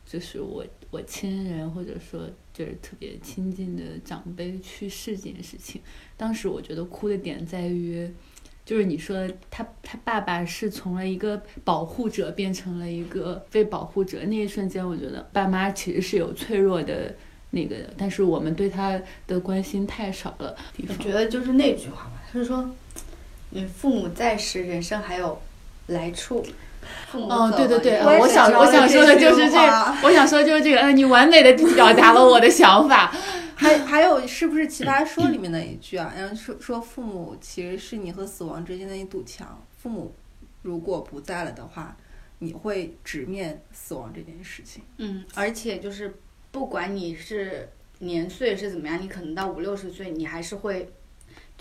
[0.05, 2.21] 就是我我亲人或者说
[2.53, 5.81] 就是特别亲近的长辈去世这件事情。
[6.15, 8.09] 当时我觉得哭的点在于，
[8.65, 17.13] 就是你说他他爸爸是从了一个保护者变成了一个被保护者那一瞬间，我觉得爸妈其实是有脆弱的
[17.49, 20.55] 那个，但是我们对他的关心太少了。
[20.87, 22.73] 我觉得就是那句话吧，他是说。
[23.51, 25.41] 你父母在时，人生还有
[25.87, 26.45] 来处。
[27.13, 29.59] 哦，对对对，我想我想说的就是这，
[30.03, 30.79] 我想说的就是这个。
[30.79, 33.13] 嗯，你完美的 表达了我的想法。
[33.55, 36.11] 还还有，是不是《奇葩说》里面的一句啊？
[36.17, 39.63] 然后说说父母其实是你和死亡之间的一堵墙。
[39.77, 40.11] 父母
[40.63, 41.95] 如果不在了的话，
[42.39, 44.81] 你会直面死亡这件事情。
[44.97, 46.17] 嗯，而且就是
[46.49, 50.91] 不管你是年岁是怎么样，你可能到五六十岁，你还是会。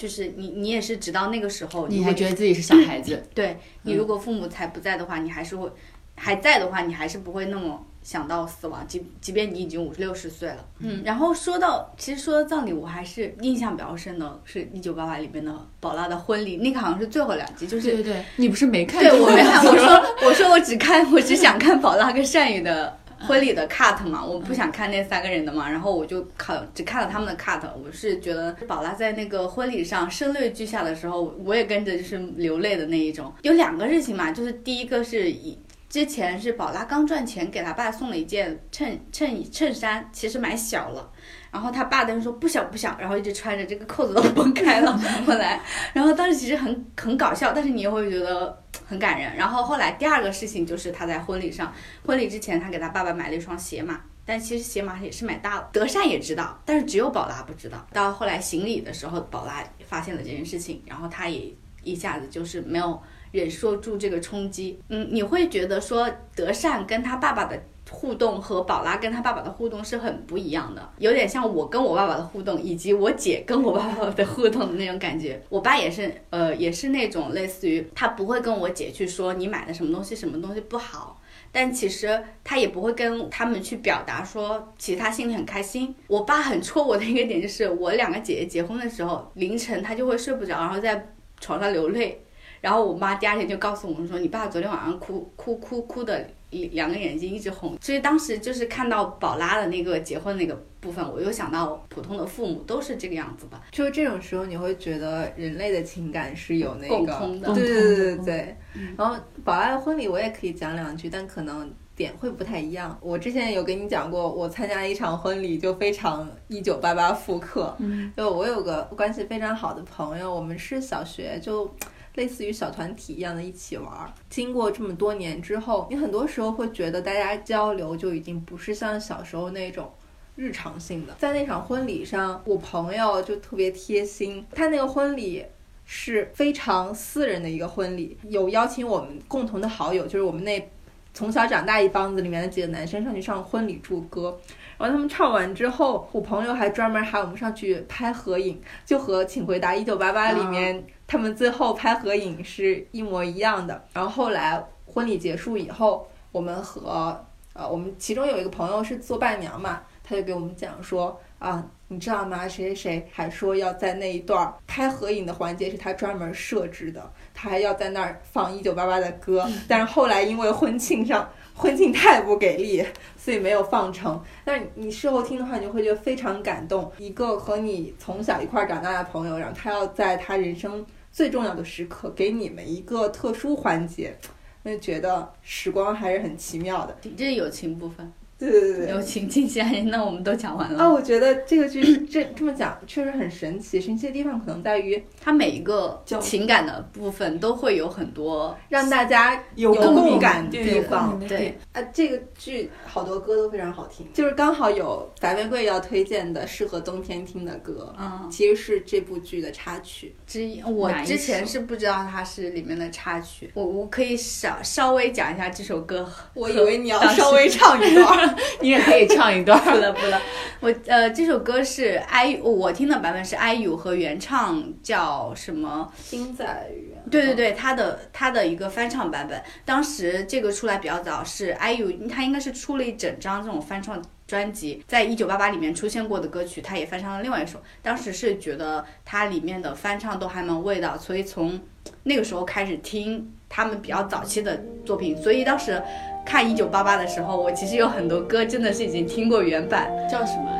[0.00, 3.22] 就是你，你也是直到那个时候，你还觉得自己是小孩子。
[3.34, 5.70] 对你，如果父母才不在的话，你还是会
[6.14, 10.64] 还在的话，你还是不会那么想到死亡，即即便你已经五十六十岁了。
[10.78, 19.02] 嗯，然后说到，其实说到葬礼，我还是印象比较深的是《一九八八》里面的宝拉的婚礼，那个好像是最后两集，就是对对对，你不是没看？
[19.02, 27.60] 对我没看，我 说我说我只看，我只想看宝拉跟善宇的婚礼的 cut 嘛，我不想看那三个人的嘛，然后我就看只看了他们的 cut。
[27.82, 33.32] 我是觉得宝拉在那个婚礼上声泪俱下的时候，我也跟着就是流泪的那一种。
[33.42, 35.58] 有两个事情嘛，就是第一个是以。
[35.88, 41.10] 之前是宝拉刚赚钱，给他爸送了一件衬衬衬衫，其实买小了。
[41.50, 44.96] 然后他爸当时说不想不想，然后一直穿着，这个扣子都崩开了。
[45.26, 45.60] 后来，
[45.92, 49.34] 然后当时其实很很搞笑，但是你又会觉得很感人。
[49.36, 51.72] 然后后来第二个事情就是他在婚礼上，
[52.06, 55.68] 婚礼之前他给他爸爸买了一双鞋码，但其实鞋码也是买大了。
[55.72, 57.86] 德善也知道，但是只有宝拉不知道。
[57.92, 63.00] 到后来行礼的时候，宝拉发现了这件事情，然后他也一下子就是没有。
[63.32, 67.56] 忍受住这个冲击，嗯，你会觉得说德善跟他爸爸的
[67.90, 75.42] 互动和宝拉跟他爸爸的互动是很不一样的，有点像我跟我爸爸的互动，以及我姐跟我爸爸的互动的那种感觉。
[75.48, 85.94] 我爸也是，呃，也是那种类似于他不会跟我姐去说你买的什么东西什么东西不好，但其实他也不会跟他们去表达说，其实他心里很开心。
[86.06, 92.24] 我爸很戳我的一个点就是，我两个姐姐结婚的时候，凌晨他就会睡不着，然后在床上流泪。
[92.60, 97.76] 然后我妈第二天就告诉我们说，你爸昨天晚上哭哭哭哭的，两个眼睛一直红。
[97.80, 103.60] 所以当时就是看到宝拉的那个结婚那个部分，我又想到普通的父母都是这个样子的。
[103.70, 107.54] 就是这种时候，你会觉得人类的情感是有那个共通的。
[107.54, 108.56] 对对对对对。
[108.96, 112.98] 然后宝拉的婚礼我也可以讲两句，但可能点会不太一样。
[113.00, 117.76] 我之前有跟你讲过，我参加一场婚礼就非常一九八八复刻。
[117.78, 118.12] 嗯。
[118.16, 121.72] 就我有个关系非常好的朋友，我们是小学就。
[122.14, 129.90] 类似于小团体一样的一起玩儿，经过这么多年之后，你很多时候会觉得大家交流就已经不是像小时候那种
[130.34, 131.14] 日常性的。
[131.18, 135.44] 在那场婚礼上，我朋友就特别贴心，他那个婚礼
[135.84, 140.68] 是非常私人的一个婚礼，有邀请我们共同的好友，就是我们那
[141.12, 144.38] 从小长大一帮子里面的几个男生上去上婚礼祝歌。
[144.80, 153.84] 然后他们唱完之后，我朋友还专门喊我们上去拍合影，就和《请回答一九八八》里面他们最后拍合影是一模一样的。
[153.92, 162.48] 然后后来婚礼结束以后，我们和呃我们其中有一个朋友是做伴娘嘛，他就给我们讲说啊，你知道吗？
[162.48, 171.28] 谁谁谁还说要在那一段拍合影的环节是他专门设置的，他还要在那儿放一九八八的歌，但是后来因为婚庆上。
[171.54, 172.84] 婚庆太不给力，
[173.16, 174.22] 所以没有放成。
[174.44, 176.90] 但是你事后听的话，你就会觉得非常感动。
[176.98, 184.16] 一个和你从小一块长大的朋友，然后他要在他人生最重要的时刻给你们一个特殊环节，
[184.62, 186.96] 那觉得时光还是很奇妙的。
[187.16, 188.12] 这是友情部分。
[188.40, 190.82] 对对对，有情进行，那我们都讲完了。
[190.82, 193.78] 啊，我觉得这个剧这这么讲确实很神奇。
[193.78, 201.20] 神奇的地方可能在于它每一个情感的部分都会有很多让大家有共感的地方。
[201.28, 210.62] 对啊，这个剧好多歌都非常好听，就是刚好有白玫瑰要推荐的适合冬天听的歌，嗯，其实是这部剧的插曲之一。
[210.62, 216.10] 我之前是不知道它是里面的插曲，我我可以稍稍微讲一下这首歌。
[216.32, 218.29] 我以为你要稍微唱一段。
[218.60, 219.60] 你也可以唱一段。
[219.62, 220.20] 不了不了，
[220.60, 225.90] 我呃这首歌是 i 我听的版本是 IU 和原唱叫什么？
[226.08, 227.02] 金在元。
[227.10, 237.60] 对对对，他的他的一个翻唱版本，当时这个出来比较早，是 IU 他应该是出了一整张这种翻唱专辑，在一九八八里面出现过的歌曲，他也翻唱了另外一首。
[237.82, 241.58] 当时是觉得它里面的翻唱都还蛮味道，所以从
[242.04, 245.82] 那个时候开始听他们比较早期的作品，所以当时。
[246.24, 250.50] 看一九八八的时候，我其实有很多歌真的是已经听过原版，叫什么？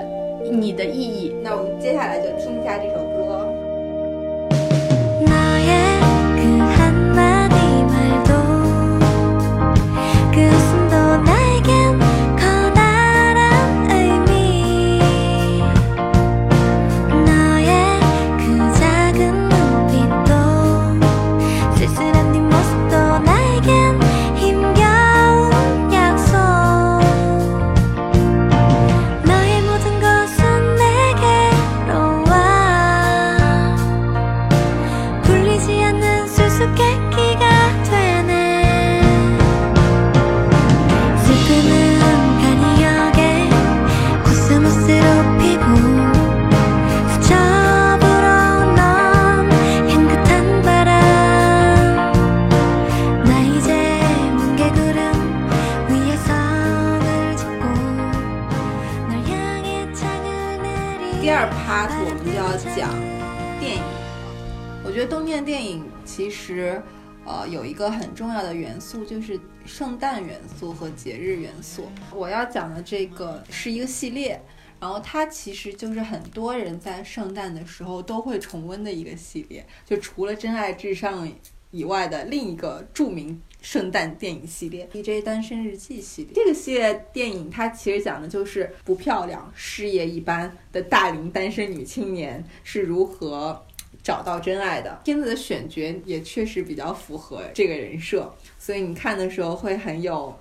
[0.51, 1.37] 你的意义。
[1.43, 3.10] 那我们接下来就听一下这首
[66.21, 66.83] 其实，
[67.25, 71.91] 呃，有一个很重要的元素就是圣诞元素和节日元素。
[72.15, 74.39] 我要讲的这个是一个系列，
[74.79, 81.27] 然后它其实就是很多人在圣诞的时候都会重温的一个系列，就除了《真爱至上》
[81.71, 83.41] 以外的另一个著名。
[83.63, 93.63] 圣诞电影系列《DJ 单身日记》系列，这个系列电影它其实讲的就是不漂亮、事业一般的大龄单身女青年是如何
[94.03, 95.01] 找到真爱的。
[95.05, 100.35] 片子的选角也确实比较符合这个人设，所以你看的时候会很有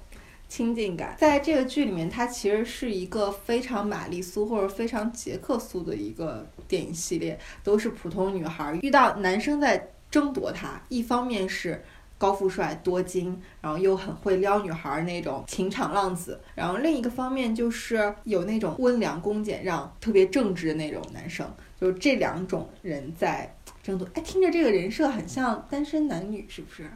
[0.47, 1.15] 亲近感。
[1.17, 11.83] 在这个剧里面，它其实是一个非常玛丽苏或者非常杰克苏的一个电影系列，都是普通女孩遇到男生在争夺她，一方面是。
[12.19, 21.49] 高富帅多金，然后又很会撩女孩那种情场浪子，然后另一个方面就是有那种温良恭俭让、特别正直的那种男生，
[21.79, 24.07] 就这两种人在争夺。
[24.13, 26.89] 哎，听着这个人设很像单身男女，是不是？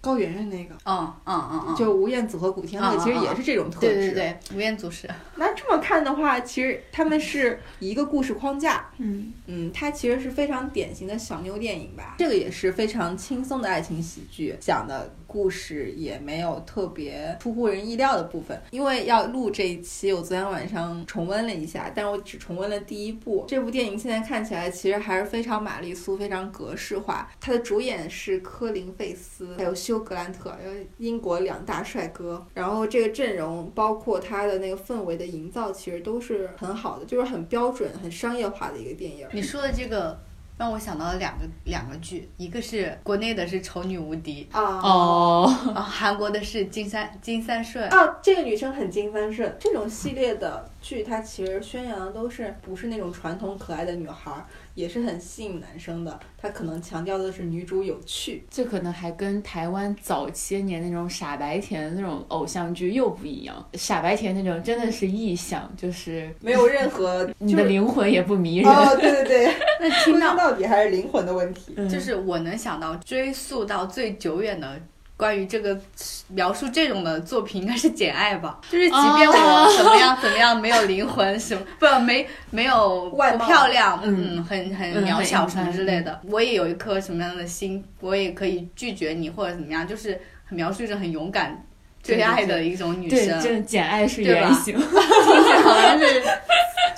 [0.00, 3.94] 高圆圆那个，嗯嗯嗯嗯，就吴彦祖和古天乐，其实也是这种特质。
[3.94, 5.10] 对对对，吴彦祖是。
[5.34, 8.88] 那这么看的话，其实他们是一个故事框架。
[8.98, 12.14] 嗯嗯，它其实是非常典型的小妞电影吧。
[12.16, 15.12] 这个也是非常轻松的爱情喜剧，讲的。
[15.28, 23.44] 故事也没有特别出乎人意料的部分，因为要录这一期，我昨天晚上重温了一下，但我只重温了第一部。
[23.46, 27.30] 这部电影现在看起来其实还是非常玛丽苏，非常格式化。
[27.38, 30.56] 它的主演是科林费斯，还有休格兰特，
[30.96, 32.44] 英国两大帅哥。
[32.54, 39.28] 然后这个阵容包括它的那个氛围的营造，其实都是很好的，就是很标准、很商业化的一个电影。
[39.32, 40.18] 你说的这个。
[40.58, 49.56] 让我想到了两个两个剧，一个是国内的是《丑女无敌》啊哦，韩国的是金三金三顺啊，这个女生很金三顺。
[49.60, 54.32] 这种系列的剧，它其实宣扬的都是不是那种传统可爱的女孩。
[54.78, 63.68] 也是很吸引男生的，他可能强调的是女主有趣，这可能还跟台湾早些年那种傻白甜那种偶像剧又不一样。
[63.74, 68.72] 傻白甜那种真的是臆想，就是没有任何， 你的灵魂也不迷人。
[68.72, 71.74] 哦，对对对， 那听到底还是灵魂的问题。
[71.88, 74.80] 就是我能想到追溯到最久远的。
[75.18, 75.76] 关于这个
[76.28, 78.58] 描述这种的作品，应该是《简爱》吧？
[78.70, 91.66] 就是即便我怎么样 怎么样没有灵魂什么不没没有不漂亮，嗯，很很渺小什么之类的，我也有一颗什么样的心，我也可以拒绝你或者怎么样，就是很描述一种很勇敢
[92.00, 93.42] 最爱的一种女生。
[93.42, 96.22] 对，简爱是原型， 好像是。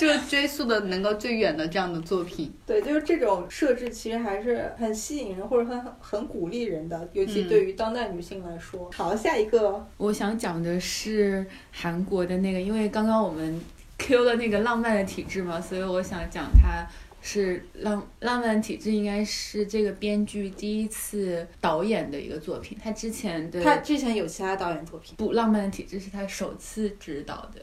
[0.01, 8.91] 就是追溯的能够最远的这样的作品， 对，就是这种设置其实还是很吸引人或者很很鼓励人的，尤其对于当代女性来说。
[8.95, 13.61] 好，下一个我想讲的是韩国的那个，因为刚刚我们
[13.99, 16.87] Q 了那个浪漫的体质嘛，所以我想讲它
[17.21, 22.79] 是浪浪漫体质，应该是这个编剧第一次导演的一个作品。
[22.83, 27.61] 他之前的他之前有其他导演作品，不，浪漫的体质是他首次执导的。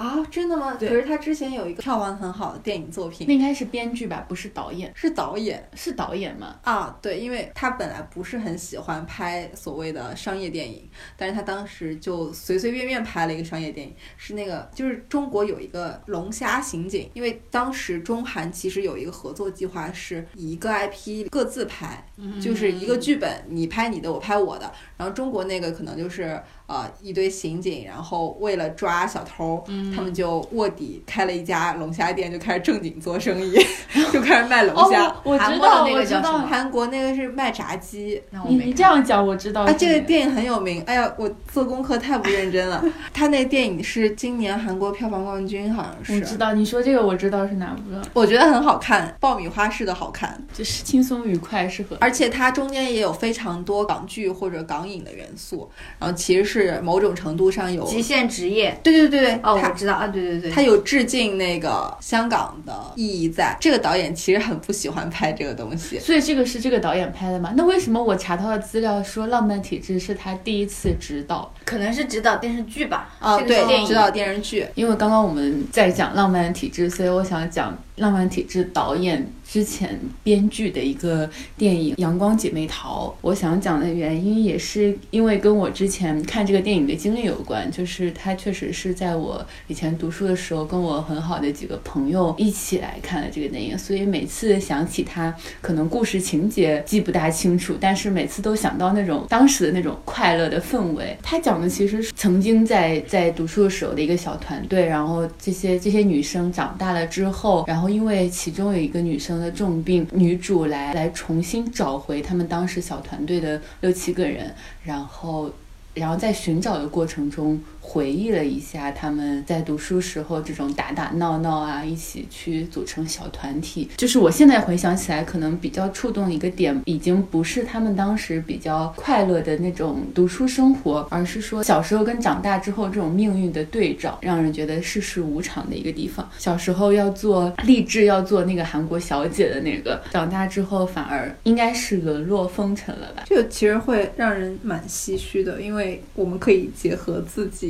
[0.00, 0.74] 啊，真的吗？
[0.80, 6.58] 可是他之前有一个票房很好的电影作品，那应该是编剧吧，不是导演，是导演，是导演吗？
[6.64, 10.88] 啊，对，因为他本来不是很喜欢拍所谓的商业电影，
[11.18, 22.02] 但是他当时就随随便便拍了一个商业电影，是那个就是中国有一个龙虾刑警，因为当时中韩其实有一个合作计划，是一个 IP 各自拍，
[22.40, 26.42] 就是一个剧本，你拍你的，我拍我的，然后中国那个可能就是。
[26.70, 29.60] 呃，一堆刑警，然后为了抓小偷，
[29.92, 33.58] 他们就卧底开了一家龙虾店，就开始正经做生意，
[34.12, 35.12] 就开始卖龙虾。
[35.24, 38.22] 我知道，我知道，韩国那个是卖炸鸡。
[38.46, 39.62] 你你这样讲，我知道。
[39.62, 40.80] 啊，这个电影很有名。
[40.82, 42.80] 哎呀，我做功课太不认真了。
[43.12, 46.14] 他那电影是今年韩国票房冠军，好像是。
[46.14, 48.00] 我知道，你说这个我知道是哪部了。
[48.12, 51.96] 我觉得很好看，爆米花式的好看，就是轻松愉快，适合。
[52.00, 55.68] 而且它中间也有非常多港剧或者港影的元素，
[55.98, 56.59] 然后其实是。
[56.60, 67.52] 是某种程度上有极限职业，对对对对，哦，我知道啊，对对对，他有致敬那个香港的意义，在这个导演其实很不喜欢拍这个东西，所以这个是这个导演拍的吗？
[67.56, 71.52] 那为什么我查到的资料说《浪漫体质》是他第一次执导？
[71.64, 73.08] 可能是指导电视剧吧？
[73.18, 74.66] 啊，对，指导电视剧。
[74.74, 79.24] 因为刚刚我们在讲《浪漫体质》，所以我想讲《浪漫体质》导演。
[79.50, 101.18] 之前编剧的一个电影《阳光姐妹淘》，我想讲的原因也是因为跟我之前看这个电影的经历有关，就是它确实是在我以前读书的时候，跟我很好的几个朋友一起来看的这个电影，所以每次想起它，可能故事情节记不大清楚，但是每次都想到那种当时的那种快乐的氛围。
[101.24, 115.50] 它讲的其实是曾经在在读书的时候的一个小团队，然后这些这些女生长大了之后，然后因为其中有一个女生的重病，女主来来重新找回他们当时小团队的六七个人，然后，
[115.94, 117.60] 然后在寻找的过程中。
[117.80, 123.88] 回忆了一下他们在读书时候这种打打闹闹啊，一起去组成小团体。
[123.96, 136.28] 就是我现在回想起来，可能比较触动一个点，已经不是他们当时比较快乐的那种读书生活，而是说小时候跟长大之后这种命运的对照，让人觉得世事无常的一个地方。
[136.38, 143.22] 小时候要做励志，要做那个韩国小姐的那个，长大之后反而应该是沦落风尘了吧？
[143.26, 147.69] 这个其实会让人蛮唏嘘的，因为我们可以结合自己。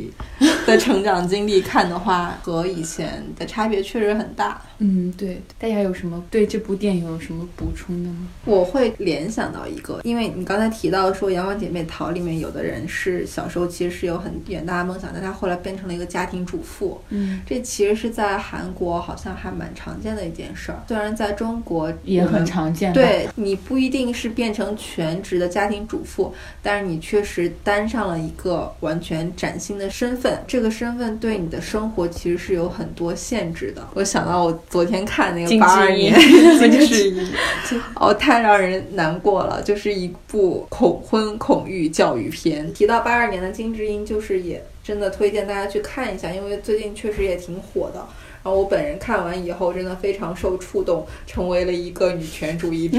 [0.67, 4.61] 的成长经历看的话，和以前的差别确实很大。
[4.79, 8.29] 嗯，对，大家有什么对这部电影有什么补充的吗？
[8.45, 17.01] 我会联想到一个，因为你刚才提到说《阳光姐妹淘》里面有的人是小时候其实是有很远大的梦想，但他后来变成了一个家庭主妇。
[17.11, 22.93] 嗯，这其实是在韩国好像还蛮常见的一件事儿，虽然在中国也很常见。
[22.95, 26.33] 对你不一定是变成全职的家庭主妇，
[26.63, 33.87] 但是你确实担上了一个完全崭新的身份，这个身份对你的生活其实是有很多限制的。
[33.95, 34.61] 我想到我。
[34.71, 37.29] 昨天看那个八二年金智英，
[37.97, 42.73] 哦，太让人难过了，就是一部恐婚恐育教育片。
[42.73, 47.99] 提到八二年的金智英，就是也真的推荐大家去看一下，因为最近确实也挺火的。
[48.43, 52.99] 然后我本人看完以后，真的非常受触动，成为了一个女权主义者。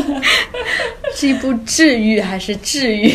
[1.14, 3.12] 是一部治愈还是治愈？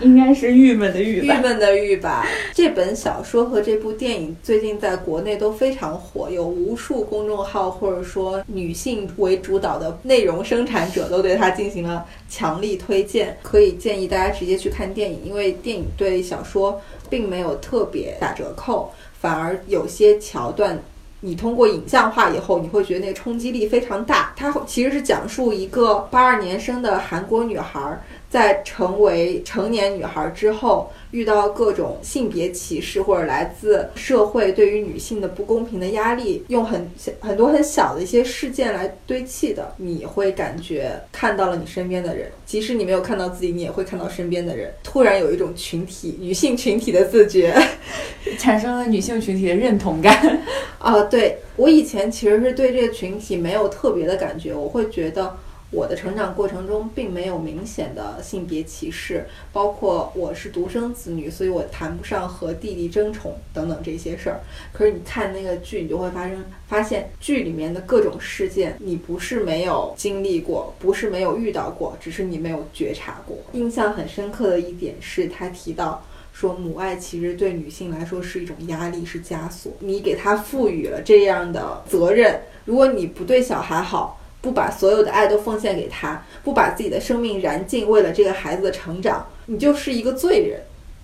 [0.00, 2.26] 应该是郁闷的郁，郁闷的郁吧。
[2.52, 13.36] 这本小说和这部电影最近在国内都非常火，有无数公众号或者说女性为主导的内容生产者都对它进行了强力推荐。
[13.42, 20.78] 可以建议大家直接去看电影，因为电影对小说并没有特别打折扣，反而有些桥段
[21.20, 24.34] 你通过影像化以后，你会觉得那个冲击力非常大。
[24.36, 27.98] 它其实是讲述一个八二年生的韩国女孩。
[28.36, 36.86] 在成为成年女孩之后，遇到各种性别歧视或者来自社会对于女性的不公平的压力，用很
[37.18, 44.70] 很多很小的一些事件来堆砌的，你会感觉看到了你身边的人，即使你没有看到自己，你也会看到身边的人。
[44.82, 47.56] 突然有一种群体女性群体的自觉，
[48.38, 50.42] 产生了女性群体的认同感。
[50.78, 55.34] 啊，对我以前其实是对这个群体没有特别的感觉，我会觉得。
[55.72, 64.40] 我的成长过程中并没有明显的性别歧视，包括我是独生子女，所以我谈不上和弟弟争宠等等这些事儿。
[64.72, 73.36] 可是你看那个剧，你就会发生发现剧里面的各种事件，你不是没有经历过，不是没有遇到过，只是你没有觉察过。
[73.52, 76.00] 印象很深刻的一点是他提到
[76.32, 79.72] 说，母爱其实对女性来说是一种压力，是枷锁。
[79.80, 84.20] 你给她赋予了这样的责任，如果你不对小孩好。
[84.46, 90.60] 不把所有的爱都奉献给他，不把自己的生命燃尽，为了这个孩子的成长，你就是一个罪人。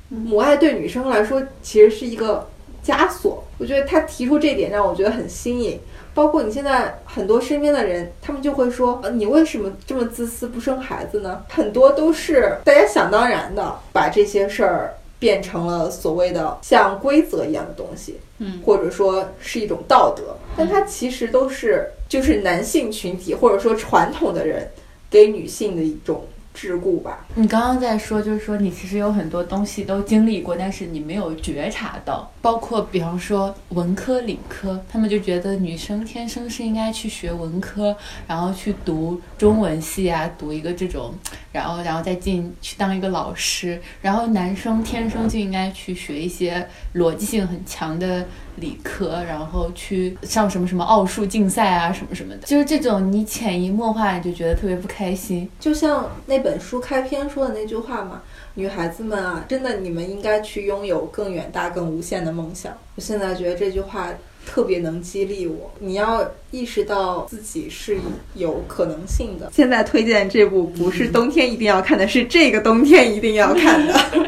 [0.09, 2.49] 母爱对女生来说其实是一个
[2.87, 3.43] 枷锁。
[3.59, 5.77] 我觉得他提出这点让我觉得很新颖。
[6.15, 21.89] 包括你现在很多身边的人，他们就会说：“呃，你为什么这么自私，不生孩子呢？”很多都是大家想当然的把这些事儿变成了所谓的像规则一样的东西，嗯，或者说是一种道德，但它其实都是。
[22.09, 24.69] 就是男性群体或者说传统的人
[25.09, 26.23] 给女性的一种。
[26.55, 27.27] 桎梏吧。
[27.35, 32.31] 你刚刚在说，就是说你其实有很多东西都经历过，但是你没有觉察到。
[32.41, 37.97] 包括比方说文科、理科，他们就觉得女生天生是应该去学文科，
[38.27, 41.15] 然后去读中文系啊，读一个这种，
[41.53, 43.81] 然后然后再进去当一个老师。
[44.01, 48.27] 然后男生天生就应该去学一些逻辑性很强的
[48.57, 52.41] 理科，然后去上什么什么奥数竞赛啊，什么什么的。
[52.47, 55.49] 就是这种你潜移默化，你就觉得特别不开心。
[55.59, 56.43] 就像那。
[56.43, 58.21] 本书开篇说的那句话嘛，
[58.55, 62.77] 女孩子们啊，真的你们应该去拥有更远大、更无限的梦想。
[62.97, 64.09] 我现在觉得这句话
[64.45, 65.71] 特别能激励我。
[65.79, 67.97] 你要意识到自己是
[68.35, 69.53] 有可能性的。
[69.53, 73.95] 现在推荐这部不是冬天一定要看的，是这个冬天一定要看的。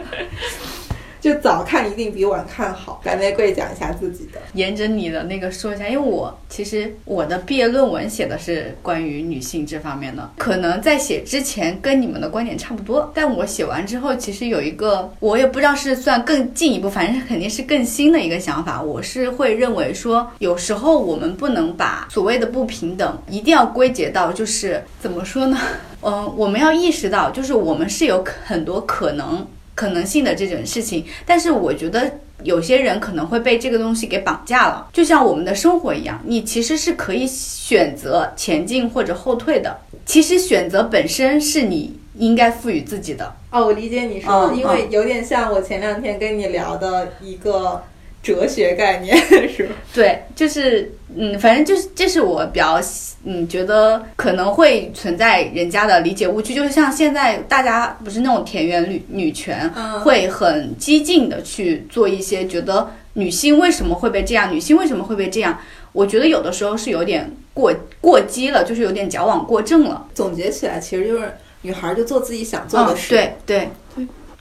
[1.24, 3.00] 就早看一定比晚看好。
[3.02, 18.82] 白玫瑰讲一下自己的，沿着你的那个说一下，因为我其实我的毕业论文写的是关于女性这方面的，可能在写之前跟你们的观点差不多，但我写完之后，其实有一个我也不知道是算更进一步，反正肯定是更新的一个想法。
[18.82, 25.56] 我是会认为说，有时候我们不能把所谓的不平等一定要归结到就是怎么说呢？
[26.02, 29.46] 嗯，我们要意识到，就是我们是有很多可能。
[29.74, 32.10] 可能性的这种事情，但是我觉得
[32.42, 39.76] 有些人可能会被这个东西给绑架了，就像我们的生活一样，你其实是可以选择前进或者后退的。
[40.06, 43.34] 其实选择本身是你应该赋予自己的。
[43.50, 47.82] 哦，我理解你说的，嗯因为有点像我前两天跟你聊的一个
[48.24, 49.14] 哲学概念，
[49.48, 49.74] 是吧？
[49.92, 52.80] 对，就是嗯，反正就是这是我比较
[53.24, 65.60] 嗯觉得可能会存在人家的理解误区，就是像现在大家不是那种田园女女权，嗯会很激进的去做一些觉得女性为什么会被这样，女性为什么会被这样？
[65.92, 70.08] 我觉得有的时候是有点过过激了，就是有点矫枉过正了。
[70.14, 73.08] 总结起来，其实就是女孩就做自己想做的嗯，事。
[73.10, 73.68] 对对，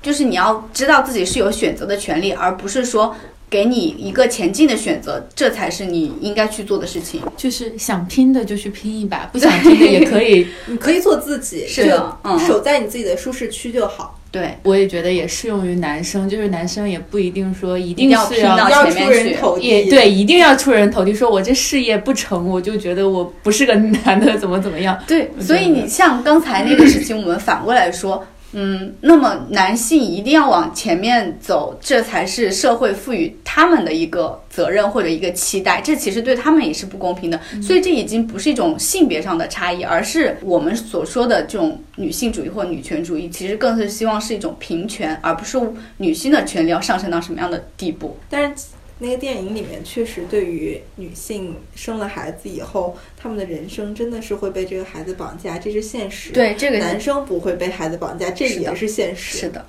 [0.01, 3.15] 就是你要知道自己是有选择的权利，而不是说
[3.53, 7.21] 给你一个前进的选择，这才是你应该去做的事情。
[7.37, 10.47] 就是想拼的就去拼一把，不想 拼的也可以。
[10.65, 14.19] 你可以做自己， 是的守在你自己的舒适区就好。
[14.31, 19.29] 对，我也觉得也适用于男生，就是男生也不一定说一一定要拼到要出前面去。
[19.29, 21.13] 人头地，也对，一定要出人头地。
[21.13, 24.97] 说我这事业不成，我就觉得我不是个男的，怎么怎么样。
[25.05, 37.39] 对，所以你像刚才那个事情，我们反过来说，嗯，那么男性一定要往前面走，这才是社会赋予他们的一个责任或者一个期待，这其实对他们也是不公平的。
[37.61, 45.59] 所以这已经不是一种性别上的差异，而是我们所说的这种女性主义或女权主义，其实更是希望是一种平权，而不是
[45.97, 48.15] 女性的权利要上升到什么样的地步。
[48.29, 48.65] 但是
[48.99, 59.39] 那个电影里面确实对于女性生了孩子以后，她们的人生真的是会被这个孩子绑架，这是现实。，对，这个男生不会被孩子绑架，这也是现实。
[59.39, 59.65] 是的，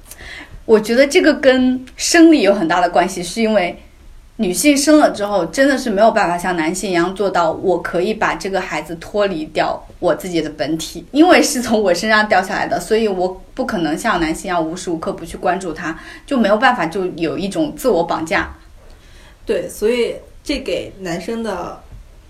[0.66, 3.76] 我觉得这个跟生理有很大的关系，是因为
[4.36, 18.54] 女性生了之后，真的是没有办法像男性一样做到，我可以把这个孩子脱离掉我自己的本体，因为是从我身上掉下来的，所以我不可能像男性一样无时无刻不去关注他，就没有办法就有一种自我绑架。
[19.46, 21.82] 对，所以这给男生的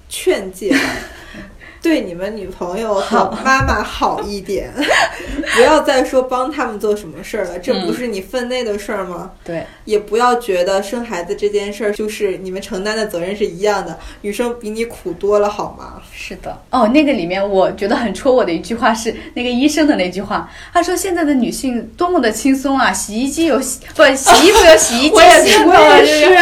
[0.08, 0.74] 劝诫，
[1.84, 4.72] 对你们女朋友和妈妈好一点，
[5.54, 9.32] 不要再说帮他们做什么事儿了，这不是你分内的事儿吗？
[9.44, 16.00] 对，也不要觉得生孩子这件事儿就是你们承担的责任是一样的，女生比你苦多了好吗？
[16.10, 26.36] 是的，哦，那个里面我觉得很戳我的一句话是那个医生的那句话，他说现在的女性多么的轻松啊，洗衣机有洗，不洗衣服有洗衣机 我也洗看到了对这个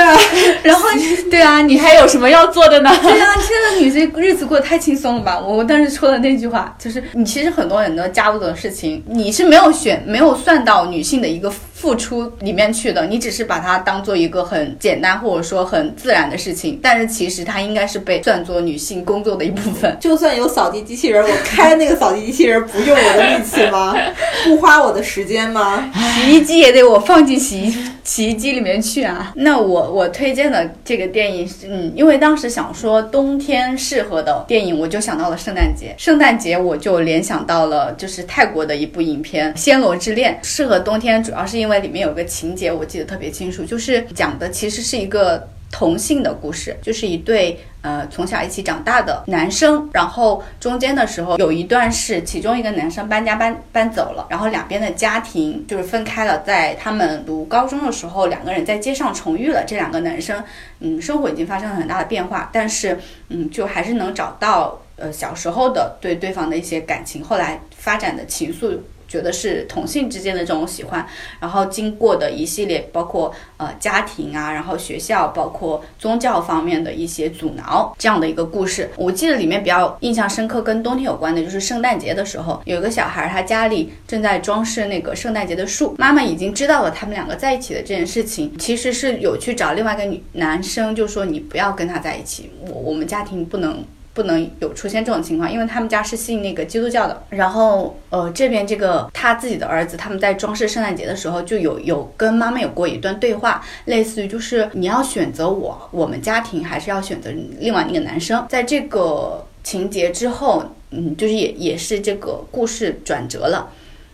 [0.62, 0.88] 然后
[1.28, 2.96] 对啊，你你还有什么要做的呢？
[3.02, 5.31] 对啊，现在 女性日子过得太轻松了吧？
[5.38, 11.52] 我我当时说的那句话就是，你其实很多很多家务的事情，你是没有选没有算到女性的一个
[11.82, 19.94] 付出里面去的，你只是把它当做一个很简单或者说很自然的事情，但是其实它应该是被算作女性工作的一部分。
[19.98, 23.96] 就算有扫地机器人，我开那个扫地机器人不用我的力气吗？
[24.46, 25.92] 不花我的时间吗？
[26.14, 27.74] 洗衣机也得我放进洗衣
[28.04, 29.32] 洗衣机里面去啊。
[29.34, 35.96] 那我我推荐的这个电影，嗯，因为当时想说冬天适合的电影，我就想到了圣诞节。
[35.98, 45.48] 圣诞节我就联想到了就是泰国的一部影片《暹罗之恋》，适合冬天，主要是因为里面有个情节我记得特别清楚，就是讲的其实是一个。
[45.74, 60.44] 同性的故事，就是一对呃从小一起长大的男生，然后中间的时候有一段是其中一个男生搬家搬搬走了，然后两边的家庭就是分开了，在他们读高中的时候，两个人在街上重遇了，这两个男生
[60.80, 62.98] 嗯生活已经发生了很大的变化，但是
[63.30, 68.78] 嗯就还是能找到呃小时候的对对方的一些感情，后来发展的情愫。
[69.12, 71.06] 觉得是同性之间的这种喜欢，
[71.38, 78.90] 然后经过的一系列包括呃家庭啊，然后学校，包括宗教方面的一些阻挠这样的一个故事。
[78.96, 93.84] 我记得里面比较印象深刻，跟冬天有关的就是圣诞节的时候，有一个小孩他家里正在装饰那个圣诞节的树，妈妈已经知道了他们两个在一起的这件事情，其实是有去找另外一个女男生，就说你不要跟他在一起，我我们家庭不能。
[94.14, 97.22] 不能有出现这种情况，因为他们家是信那个基督教的。
[97.30, 108.44] 然后，呃，这边这个他自己的儿子，他们在装饰圣诞节的时候，就有有跟妈妈有过一段对话，类似于就是你要选择我，我们家庭，还是要选择另外那个男生。
[108.48, 113.70] 在这个情节之后，嗯，就是也也是这个故事转折了。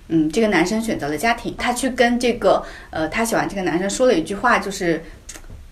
[0.09, 5.03] 嗯，这个男生选择了家庭，他去跟这个呃他喜欢这个男生说了一句话，就是。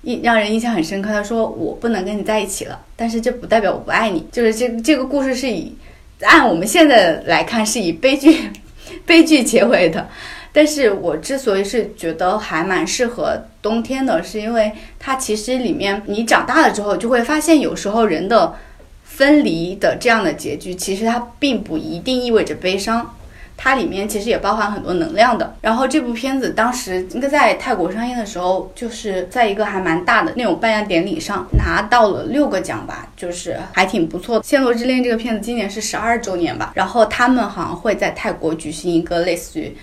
[0.06, 1.10] 印让人印象很深刻。
[1.10, 5.74] 他说：“我不能跟你在一起了，但是这不代表我不爱你。”就是这这个故事是以
[6.22, 8.50] 按我们现在来看是以悲剧
[9.04, 10.08] 悲剧结尾的。
[10.52, 18.54] 但是我之所以是觉得还蛮适合冬天的，是因为它其实里面你长大了之后就会发现，有时候人的
[19.02, 23.15] 分离的这样的结局，其实它并不一定意味着悲伤。
[23.56, 25.54] 它里面其实也包含很多能量的。
[25.60, 34.44] 然后这部片子当时应该在泰国上映的时候，就是在一个还蛮大的那种颁奖典礼上拿到了六个奖吧，就是还挺不错的。
[34.46, 39.76] 《暹罗之恋》这个片子今年是十二周年吧，然后他们好像会在泰国举行一个类似于。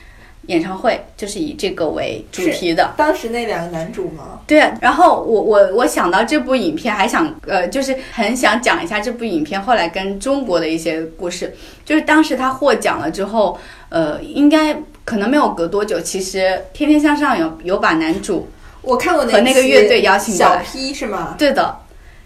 [0.48, 2.94] 演唱会就是以这个为主题的。
[2.98, 4.42] 当时那两个男主吗？
[4.46, 11.56] 对啊，然后我我我想到这部影片，还想呃，就是很想讲一下这部影片后来跟中国的一些故事。
[11.86, 13.58] 就是当时他获奖了之后，
[13.90, 14.76] 呃，应该
[15.06, 16.40] 可能没有隔多久，其实
[16.74, 18.48] 《天天向上》有有把男主
[18.82, 21.36] 我看过和那个乐队邀请过小，P 是吗？
[21.38, 21.78] 对的。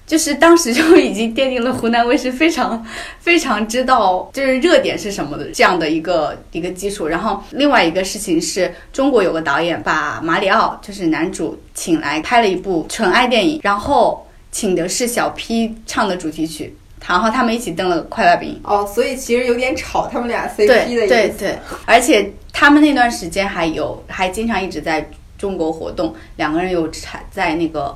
[0.08, 2.84] 就是当时就已经奠定了湖南卫视非常
[3.20, 7.06] 非常知道就是热点是什么的这样的一个一个基础。
[7.06, 16.74] 然后另外一个事情是中国有个导演把马里奥就是男主请来拍了一部纯爱电影，然后请的是小 P 唱的主题曲，
[17.06, 18.60] 然后他们一起登了快乐饼。
[18.64, 21.08] 哦，所以其实有点吵他们俩 CP 的对意思。
[21.08, 27.96] 对对，而且他们那段时间还有还经常一直在中国活动，两个人有在在那个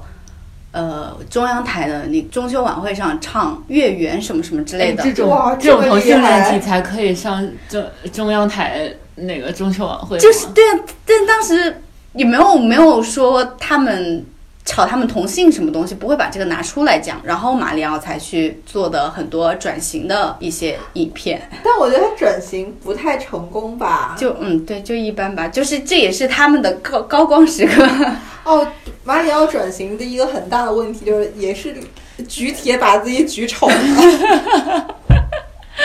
[0.72, 5.03] 呃中央台的那中秋晚会上唱月圆什么什么之类的。
[5.03, 11.82] 这种这种同性恋害题材可以上中中央台那个中秋晚会吗，就是对啊，但当时
[12.13, 14.26] 也没有没有说他们
[14.64, 17.20] 吵他们同性什么东西，不会把这个拿出来讲。
[17.24, 24.16] 然后马里奥才去做的很多转型的一些影片，但我觉得他转型不太成功吧。
[24.18, 25.47] 就嗯对，就一般吧。
[25.47, 27.88] 就是这也是他们的高高光时刻。
[28.43, 28.68] 哦，
[29.03, 31.76] 马里奥转型的一个很大的问题就是，也是
[32.28, 33.76] 举铁把自己举丑了。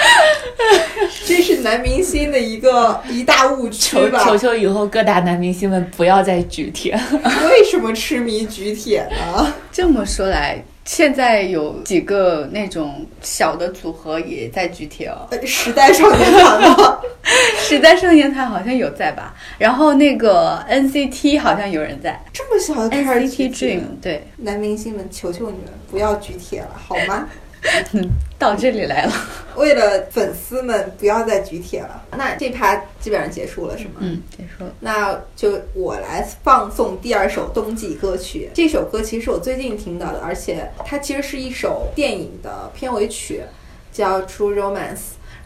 [1.26, 4.24] 这是男明星的一个一大误区求吧？
[4.24, 6.98] 求求以后各大男明星们不要再举铁。
[7.48, 9.52] 为什么痴迷举铁呢？
[9.72, 15.26] 这么说来，现在有几个那种小的组合也在举铁哦。
[15.30, 16.98] 呃时代少年团吗？
[17.59, 19.34] 时代少年团好像有在吧？
[19.59, 27.26] 然后那个 NCT 好像有人在这么小就开始举 NCT Dream，对，男明星们，求求你们不要举铁了，好吗？
[28.38, 29.12] 到这里来了。
[29.57, 32.04] 为了粉丝们不要再举铁了。
[32.16, 33.94] 那这趴基本上结束了，是吗？
[34.00, 34.72] 嗯，结束了。
[34.80, 38.50] 那就我来放送第二首冬季歌曲。
[38.52, 43.42] 这首歌其实是我最近听到的，而且它其实是一首电影的片尾曲，
[43.90, 44.76] 叫《True Romance》，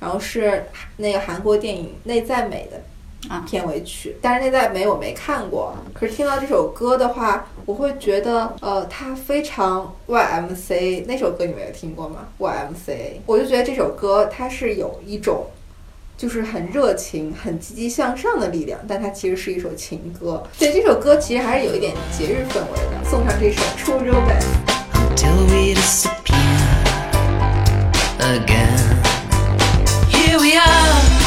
[0.00, 0.64] 然后是
[0.96, 2.82] 那个韩国电影《内在美》的
[3.28, 4.16] 啊片尾曲。
[4.22, 11.04] 但是《那在美》我没看过，可是听到这首歌的话，我会觉得呃，它非常 YMC。
[11.06, 15.46] 那首歌你们有听过吗？YMC，我就觉得这首歌它是有一种。
[16.16, 20.46] 就是很热情、很积极向上的力量，但它其实是一首情歌。
[20.52, 23.08] 所以这首歌其实还是有一点节日氛围的。
[23.08, 24.44] 送上这首《True Romance》。
[25.16, 26.36] until we disappear
[28.18, 29.00] again.
[30.10, 31.19] Here we are.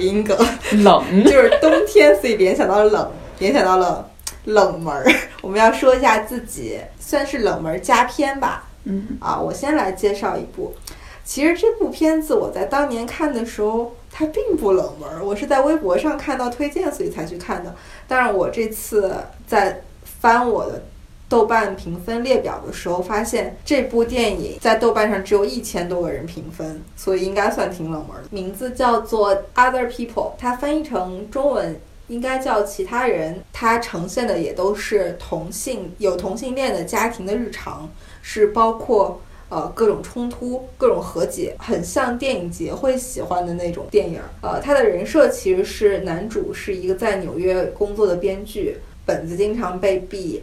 [0.00, 0.36] 音梗，
[0.82, 4.10] 冷 就是冬天，所以联想到了冷，联想到了
[4.44, 5.04] 冷门儿。
[5.42, 8.68] 我们要说一下自己算是冷门佳片吧。
[8.84, 10.74] 嗯，啊，我先来介绍一部。
[11.22, 17.74] 其实这部片子我在当年看的时候，它并不冷门儿，我是在微博上看到推荐，所以才去看的。
[18.08, 19.14] 但是我这次
[19.46, 20.82] 在翻我的
[21.30, 28.28] 豆瓣评分列表的时候，发现这部电影在豆瓣上只有一千多个人评分，所以应该算挺冷门的。
[28.30, 30.06] 名字叫做《Other People》，
[30.36, 33.40] 它翻译成中文应该叫其他人。
[33.52, 37.88] 它呈现的也都是同性有同性恋的家庭的日常，
[38.22, 39.20] 是包括
[39.50, 44.20] 呃各种冲突、各种和解，很像电影节会喜欢的那种电影。
[44.42, 50.40] 呃，他的人设其实是男主是一个在纽约工作的编剧，本子经常被毙，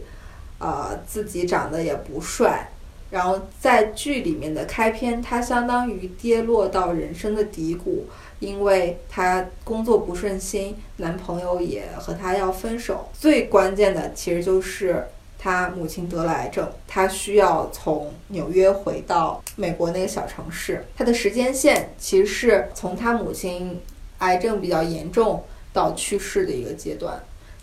[0.58, 2.70] 呃，自己长得也不帅。
[3.10, 8.04] 然后在剧里面的开篇，他相当于跌落到人生的低谷，
[8.38, 13.08] 因为他工作不顺心，男朋友也和他要分手。
[13.18, 15.06] 最关键的其实就是
[15.38, 20.84] 他母亲得了癌症，他需要从纽约回到美国那个小城市。
[20.94, 23.80] 他的时间线其实是从他母亲
[24.18, 25.42] 癌症比较严重
[25.72, 27.18] 到去世的一个阶段。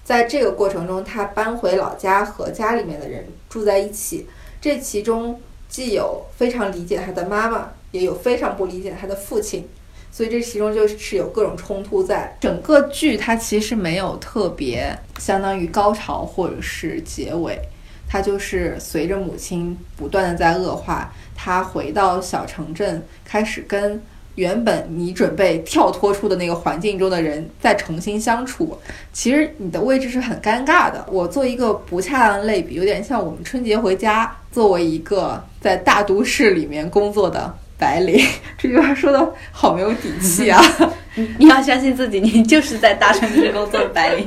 [0.05, 4.27] 在这个过程中，他搬回老家和家里面的人住在一起。
[4.61, 9.67] 这其中既有非常理解他的妈妈，也有非常不理解他的父亲，
[10.11, 12.37] 所以这其中就是有各种冲突在。
[12.39, 17.59] 整个剧它其实没有特别相当于高潮或者是结尾，
[18.07, 23.99] 它就是随着母亲不断的在恶化，他回到小城镇，开始跟
[24.35, 28.77] 原本你准备跳脱出的那个环境中的人再重新相处。
[29.11, 31.05] 其实你的位置是很尴尬的。
[31.11, 34.35] 我做一个不恰当的类比，有点像我们春节回家。
[34.51, 38.25] 作为一个在大都市里面工作的白领，
[38.57, 40.63] 这句话说的好没有底气啊！
[41.37, 44.25] 你要相信自己，你就是在大城市工作的白领。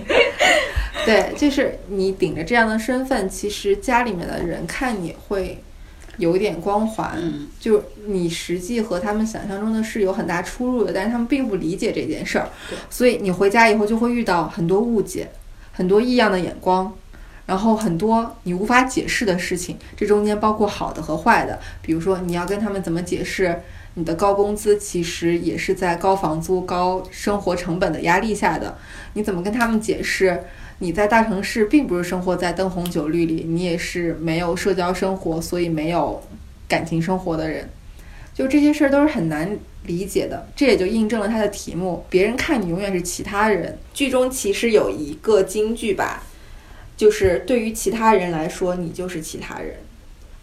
[1.06, 5.56] 对，就是你顶着这样的身份，其实家里面的人看你会
[6.18, 12.48] 有一点光环，嗯就你实际和他们想象中的是有很大出入的，但是他们并不理解这件事儿，
[12.90, 15.30] 所以你回家以后就会遇到很多误解，
[15.72, 16.92] 很多异样的眼光。
[17.46, 21.58] 然后很多你无法解释的事情，这中间包括好的和坏的。
[21.80, 23.62] 比如说，你要跟他们怎么解释
[23.94, 28.76] 你的高工资其实也是在高房租、高生活成本的压力下的？
[29.14, 30.44] 你怎么跟他们解释
[30.79, 36.22] 你在大城市并不是生活在灯红酒绿里，你也是没有社交生活，所以没有
[36.68, 37.68] 感情生活的人？
[38.35, 43.76] 就这些事儿都是很难理解的，这也就印证了他的题目：别人看你永远是其他人。
[43.93, 46.22] 剧中其实有一个金句吧。
[46.97, 49.76] 就是对于其他人来说，你就是其他人，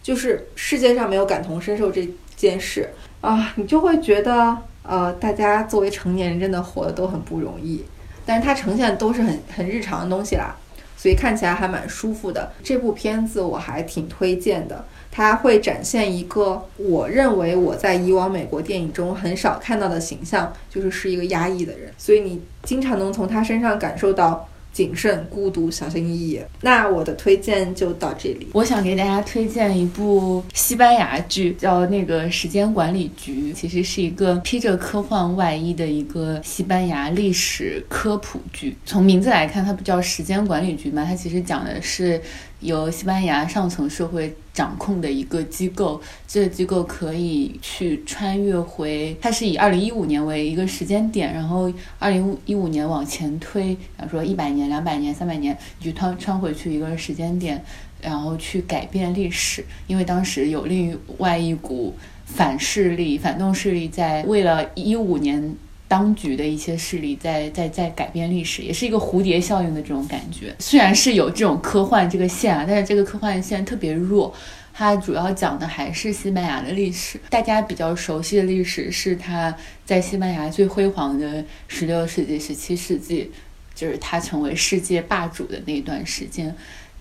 [0.02, 2.88] 就是世界上没有感同身受这件事
[3.20, 7.84] 啊，你就会觉得呃，大家作为成年人真的活得都很不容易，
[8.26, 10.54] 但是它呈现都是很很日常的东西啦，
[10.96, 12.52] 所以看起来还蛮舒服的。
[12.62, 24.48] 这部片子我还挺推荐的，它会展现一个我认为我在以往美国电影中很少看到的形象，就是是一个压抑的人，所以你经常能从他身上感受到。
[24.76, 26.38] 谨慎、孤独、小心翼翼。
[26.60, 28.46] 那我的推荐就到这里。
[28.52, 38.76] 我想给大家推荐一部西班牙剧，叫那个《时间管理局》，其实是一个披着科幻外衣的一个西班牙历史科普剧。
[38.84, 41.06] 从名字来看，它不叫时间管理局嘛？
[41.06, 42.20] 它其实讲的是
[42.60, 57.62] 由西班牙上层社会掌控的一个机构，这个机构可以去穿越回，它是以二零一五年为一个时间点，然后二零一五年往前推，比方说一百年、两百年、三百年，你就穿穿回去一个时间点，
[58.00, 61.94] 然后去改变历史，因为当时有另外一股
[62.24, 65.54] 反势力、反动势力在为了一五年。
[65.88, 70.54] 当局的一些势力在在在改变历史，也是一个蝴蝶效应的这种感觉。
[70.58, 74.34] 虽然是有这种科幻这个线啊，但是这个科幻线特别弱。
[74.78, 79.56] 它主要讲的还是西班牙的历史，大家比较熟悉的历史是它
[79.86, 83.30] 在西班牙最辉煌的十六世纪、十七世纪，
[83.74, 86.54] 就是它成为世界霸主的那段时间。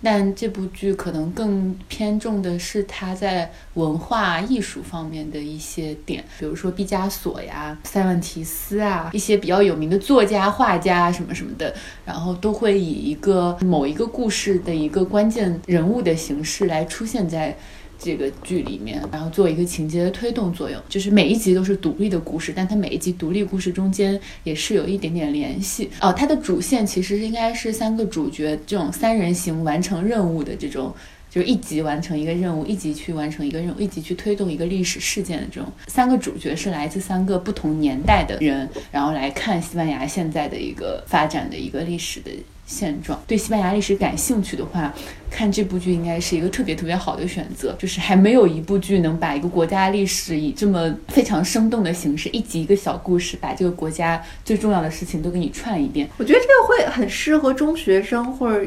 [0.06, 11.74] 但这部剧可能更偏重的是他在文化艺术方面的一些点，比如说毕加索呀、塞万提斯啊，一些比较有名的作家、画家什么什么的，
[12.06, 17.58] 然后都会以一个某一个故事的一个关键人物的形式来出现在。
[17.98, 25.90] 这个剧里面，然后做一个情节的推动作用，就是每一集都是独立的故事，但它每一集独立故事中间也是有一点点联系。
[26.02, 30.94] 哦，它的主线其实应该是三个主角这种三人行完成任务的这种，
[31.30, 35.72] 就是一集完成一个任务，一集去完成一个任务，一集去推动一个历史事件的这种。
[35.88, 42.32] 三个主角是来自三个不同年代的人，然后来看西班牙现在的一个发展的一个历史的。
[42.66, 44.92] 现状对西班牙历史感兴趣的话，
[45.30, 47.76] 看这部剧应该是一个特别特别好的选择。
[47.78, 56.10] 就是还没有一部剧能把一个国家历史以这么非常生动的形式，一集一个小故事，把这个国家最重要的事情都给你串一遍。
[56.18, 58.66] 我觉得这个会很适合中学生或者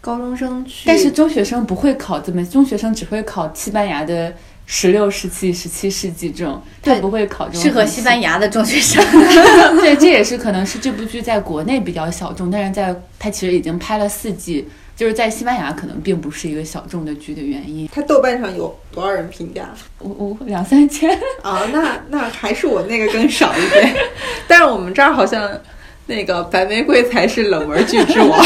[0.00, 4.34] 高中生去，但是中学生不会考这么，中学生只会考西班牙的
[4.72, 9.04] 十六世纪、十七世纪这种，他不会考这种适合西班牙的中学生。
[9.82, 17.88] 对，这也是可能是这部剧在国内比较小众，但是在它其实已经拍了四季，就是在西班牙可能并不是一个小众的剧的原因。
[17.92, 19.68] 它豆瓣上有多少人评价？
[19.98, 21.10] 我我两三千，
[21.42, 23.92] 啊，那那还是我那个更少一点，
[24.46, 25.50] 但是我们这儿好像
[26.06, 28.40] 那个白玫瑰才是冷门剧之王。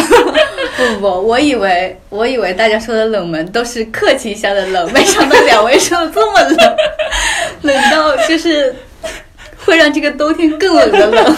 [0.76, 6.76] 不不不，我以为我以为大家说的冷门都是客气一下的冷，没想到两位说的这么冷，
[7.62, 8.74] 冷到就是
[9.64, 11.36] 会让这个冬天更冷的冷。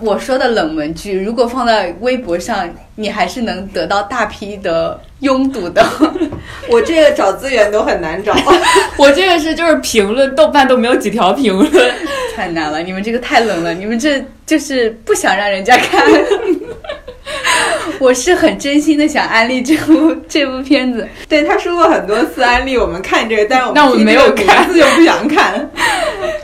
[0.00, 5.82] 我说的冷门剧，如果放在微博上，你还是能得到大批的拥堵的。
[6.68, 8.36] 我这个找资源都很难找。
[8.98, 11.94] 我这个是就是评论，豆瓣都没有几条评论。
[12.34, 16.04] 太难了，你们这个太冷了，你们这就是不想让人家看。
[17.98, 25.70] 我是很真心的想安利这部这部片子，对他说过很多次安利我们看这个，但是我们我们没有看名字就不想看。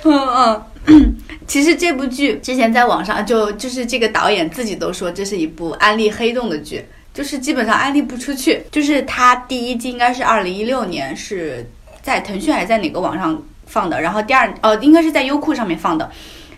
[0.05, 1.17] 嗯 嗯。
[1.47, 6.83] 其实这部剧之前在网上就就是这个导演自己都说这是一部安利黑洞的剧，
[7.13, 8.63] 就是基本上安利不出去。
[8.71, 11.69] 就是他第一季应该是二零一六年是
[12.01, 16.11] 在腾讯还是在哪个网上放的，然后第二哦应该是在优酷上面放的，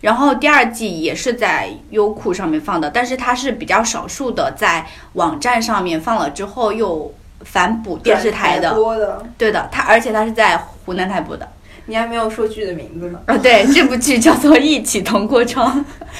[0.04, 4.84] 然后第二季也是在优酷上面放的，但是它是比较少数的在
[5.14, 11.48] 网站上面放了之后又反哺电视台的，播的，对的，它而且它是在湖南台播的。
[11.86, 13.18] 你还没有说剧的名字呢。
[13.24, 15.74] 啊，对，这部剧叫做《一起同过窗》。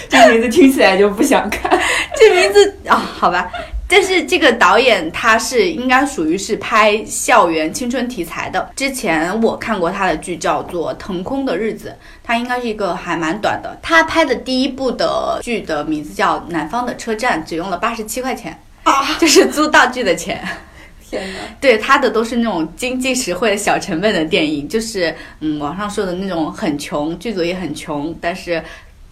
[0.08, 1.78] 这名字听起来就不想看。
[2.16, 3.50] 这名字啊、好吧。
[3.86, 8.70] 但是这个导演他是应该属于是拍校园青春题材的。
[8.74, 11.90] 之前我看过他的剧叫做《腾空的日子》，
[12.22, 13.78] 他应该是一个还蛮短的。
[13.82, 20.42] 他拍的第一部的剧的名字叫《南方的车站》，只用了八十七块钱啊，就是租道具的钱。
[21.06, 21.38] 天哪！
[21.60, 28.60] 对他的都是那种经济实惠、小成本的电影，就是嗯，网上说的那种很穷，剧组也很穷，但是。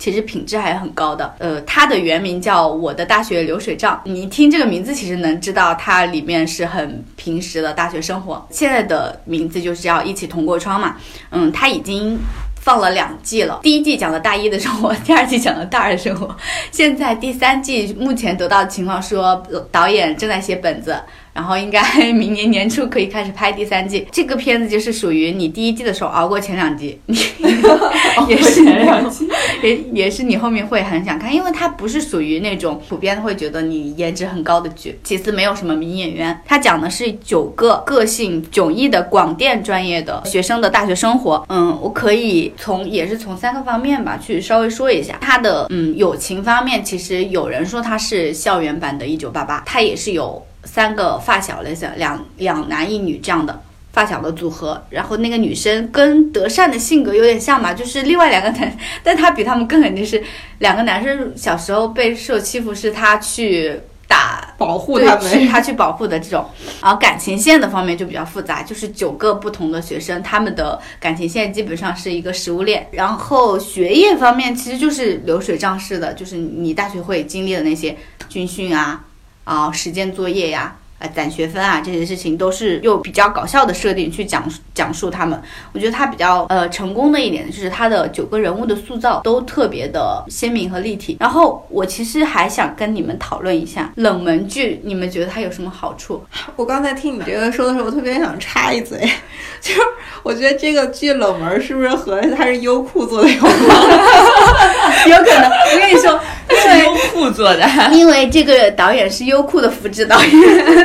[0.03, 8.45] 其实品质还是很高的，呃，它的原名叫《我的大学流水账》，你听这个名字，其实能知道它里面是很平时的大学生活。
[8.51, 10.97] 现在的名字就是要一起同过窗嘛，
[11.31, 12.19] 嗯，它已经
[12.57, 16.37] 放了两季了，第一季讲的大一的生活，第二季讲的大二的生活。
[16.73, 19.41] 现在第三季目前得到的情况说，
[19.71, 21.01] 导演正在写本子，
[21.33, 21.81] 然后应该
[22.13, 24.07] 明年年初可以开始拍第三季。
[24.13, 27.17] 这个片子就是属于你第一季的时候熬过前两集，你
[28.29, 29.29] 也是前两季，
[29.63, 34.99] 也 也是你后面会很想看，因为它不是属于那种普遍会觉得你颜值很高的剧。
[35.03, 41.45] 其次，没有什么名演员，它讲的是九个个性迥异的广电专业的学生的大学生活。
[41.49, 53.63] 嗯，我可以从也是从三个方面吧去稍微说一下它的嗯友情方面，其实有人说它是校园版的《一九八八》，它也是有三个发小类似两两男一女这样的。
[53.93, 60.25] 发小的组合，然后那个女生跟德善的性格有点像嘛，就是另外两个男， 但她比他们更肯定是
[60.61, 66.43] 两个男生小时候被受欺负，是他去打保护对他们是他去保护的这种。
[66.81, 72.89] 然后感情线的方面就比较复杂，就是九个不同的学生，他们的感情线基本上是一个食物链。
[72.93, 77.95] 然后学业方面其实就是流水账式的，就是你大学会经历的那些
[78.31, 79.05] 军训啊、
[79.45, 84.45] 啊实践作业呀、啊攒学分啊这些事情，都是用比较搞笑的设定去讲
[84.75, 85.41] 讲述他们。
[85.73, 91.17] 我觉得他比较呃成功的一点就是他的九个人物的塑造都特别的鲜明和立体。
[91.21, 96.23] 然后我其实还想跟你们讨论一下冷门剧，你们觉得它有什么好处？
[96.57, 98.99] 我刚才听你这个说的时候，我特别想插一嘴，
[99.61, 99.81] 就是
[100.23, 103.53] 我觉得这个剧冷门是不是和它是优酷做的有关？
[105.09, 107.69] 有可能，我跟你说，因为优酷做的。
[107.93, 110.31] 因为这个导演是优酷的复制导演，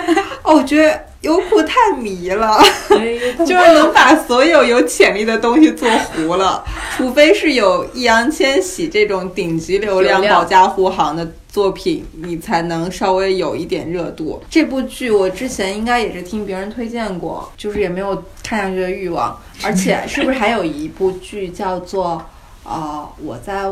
[0.44, 2.58] 哦，我觉得优酷太迷了，
[3.40, 6.64] 就是能把所有有潜力的东西做糊了，
[6.96, 14.42] 除非是有易烊千玺这种顶级流量、保驾护航的作品，你才能稍微有一点热度。
[14.50, 19.38] 这部剧我之前应该也是听别人推荐过，就是也没有看下去的欲望。
[19.64, 22.24] 而且是不是还有一部剧叫做
[22.64, 23.64] 呃我在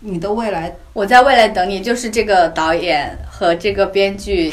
[0.00, 4.50] 你的未来我在未来等你，就是这个导演和这个编剧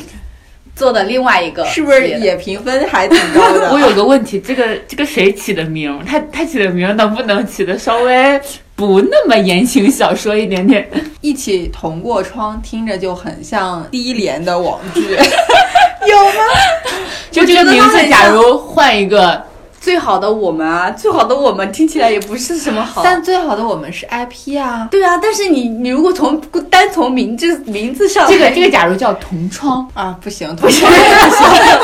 [0.78, 3.72] 做的另外一个是不是也评分还挺高的？
[3.74, 6.00] 我有个问题，这个这个谁起的名？
[6.06, 8.40] 他他起的名能不能起的稍微
[8.76, 10.88] 不那么言情小说一点点？
[11.22, 15.02] 一起同过窗，听着就很像低廉的网剧。
[16.08, 16.44] 有吗
[17.32, 19.44] 就这个名字，假如换一个，
[19.88, 23.02] 最好的我们啊，最好的我们听起来也不是什么好。
[23.06, 26.38] 但最好的我们是 IP 啊，对啊，但是你你如果从
[26.70, 30.92] 单从名字名字上这个这个假如叫同窗，啊不行， 同窗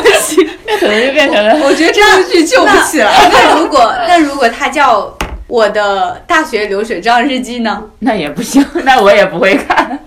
[0.01, 3.29] 不行， 那可能就变成了我觉得这部剧救不起来。
[3.31, 5.09] 那如果 那如果它叫
[5.47, 7.81] 我的大学流水账日记呢？
[7.99, 9.97] 那也不行，那我也不会看。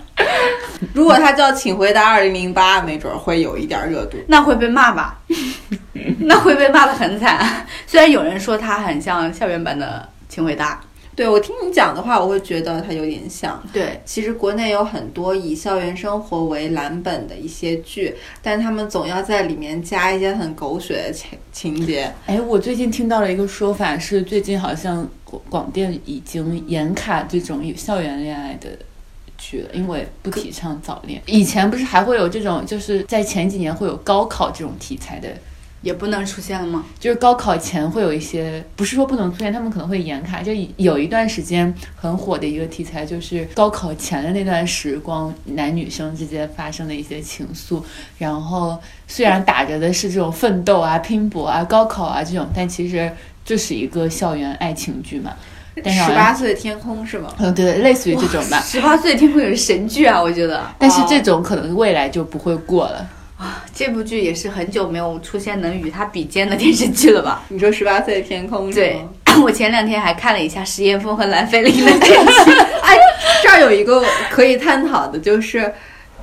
[0.93, 4.17] 如果它叫《请回答二零零八》，没准儿会有一点热度。
[4.27, 5.17] 那会被骂吧？
[6.21, 7.65] 那会被骂的很惨。
[7.85, 10.75] 虽然有人说他很像校园版的《请回答》，
[11.15, 13.61] 对我听你讲的话，我会觉得他有点像。
[13.73, 22.13] 对，其实国内有很多以校园生活为蓝本的一些剧，但他们总要在里面加一些很狗血的情情节。
[22.27, 28.69] 哎，我最近听到了一个说法，是最近好像广广电已经严卡这种有校园恋爱的
[29.37, 31.19] 剧了，因为不提倡早恋。
[31.25, 35.29] 以前不是还会有这种，就是在前几年会有高考这种题材的，
[35.87, 36.83] 也不能出现了吗？
[36.99, 40.43] 就是高考前会有一些，不是说不能出现，他们可能会严卡。
[40.43, 47.81] 就有一段时间很火的一个题材，就是高考前的那段时光，男女生之间发生的一些情愫。
[48.17, 48.77] 然后
[49.07, 53.09] 虽然打着的是这种奋斗啊、拼搏啊、高考啊这种，但其实
[53.45, 55.31] 这是一个校园爱情剧嘛。
[55.81, 57.33] 但是十八岁的天空是吗？
[57.37, 58.59] 嗯，对，类似于这种吧。
[58.59, 63.07] 十八岁的天空也是神剧啊，我觉得但是这种可能未来就不会过了。
[63.73, 67.43] 这部剧也是很久没有出现能与它比肩的电视剧了吧？
[67.49, 68.99] 你说十八岁的天空对？，
[69.43, 72.51] 我前两天还看了一下石岩峰和蓝菲林的电视剧。
[72.81, 72.97] 哎，
[73.43, 75.71] 这儿有一个可以探讨的，就是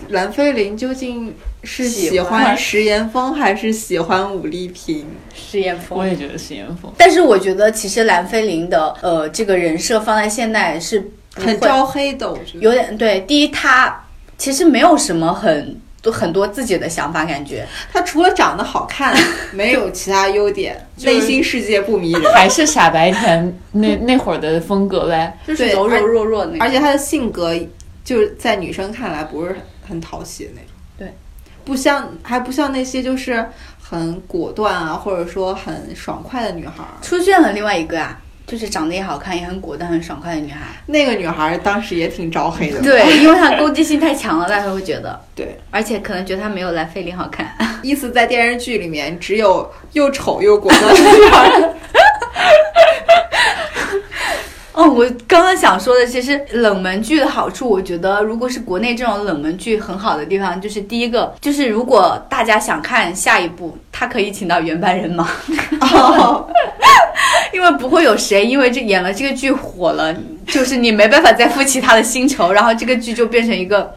[0.09, 5.07] 蓝菲林究竟是喜喜欢欢石岩峰还是喜欢武丽萍？
[5.33, 6.93] 石岩峰我也觉得石岩峰。
[6.99, 12.59] 但是我觉得其实蓝菲林的呃这个人设放在现代是很招黑的，我觉得。
[12.59, 13.21] 有点对。
[13.21, 14.05] 第一，他
[14.37, 19.17] 其实没有什么很多很多自己的想法，感觉他除了长得好看，
[19.53, 22.23] 没有其他优点，内心世界不迷人。
[22.35, 25.39] 还是傻白甜那那会儿的风格呗。
[25.47, 26.67] 就是柔柔弱弱的那种。
[26.67, 27.55] 而且他的性格，
[28.05, 29.53] 就是在女生看来不是
[29.89, 30.71] 很很讨喜的那种。
[30.99, 31.15] 对，
[31.65, 33.47] 不像还不像那些就是
[33.83, 37.01] 很果断啊，或者说很爽快的女孩儿。
[37.01, 40.61] 出现了另外一个啊，就是长得也好看，也很果断、很爽快的女孩。
[40.87, 42.81] 那个女孩儿当时也挺招黑的。
[42.83, 47.51] 对， 因为她攻击性太强了，大家会觉得， 对，而且可能觉得她没有蓝菲林好看。
[47.83, 51.75] 意思在电视剧里面只有又丑又果断的女孩儿。
[54.75, 65.29] 哦，我刚刚想说的，其实冷门剧的好处，我觉得如果是国内这种冷门剧很好的地方，就是第一个，就是如果大家想看下一部，他可以请到原班人马，
[65.81, 66.49] 哦，
[67.55, 70.13] 因为不会有谁因为这演了这个剧火了，
[70.49, 73.95] 就是你没办法再付其他的薪酬，然后这个剧就变成一个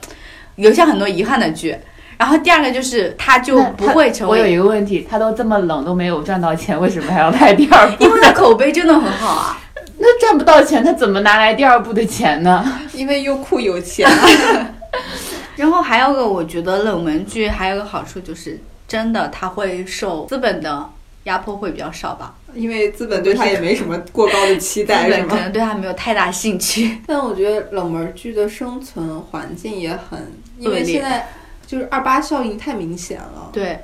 [0.57, 1.75] 留下很多遗憾的剧。
[2.19, 8.03] 然后第二个就是他就不会成为我有，一个问题，他都这么冷都没有赚到钱，为什么还要拍第二部？
[8.03, 9.57] 因为他口碑真的很好啊。
[9.99, 12.79] 那赚不到钱，他怎么拿来第二部的钱呢？
[12.93, 14.09] 因为优酷有钱。
[15.55, 20.87] 然后还有个，我觉得冷门剧还有个好处就是，真的它会受资本的
[21.23, 25.17] 压迫会比较少吧，因为资本对他也没什么过高的期待，是吗？
[25.17, 26.99] 本可能对它没有太大兴趣。
[27.07, 31.27] 但我觉得冷门剧的生存环境也很，因为现在
[31.65, 33.79] 就是二八效应太明显了，对，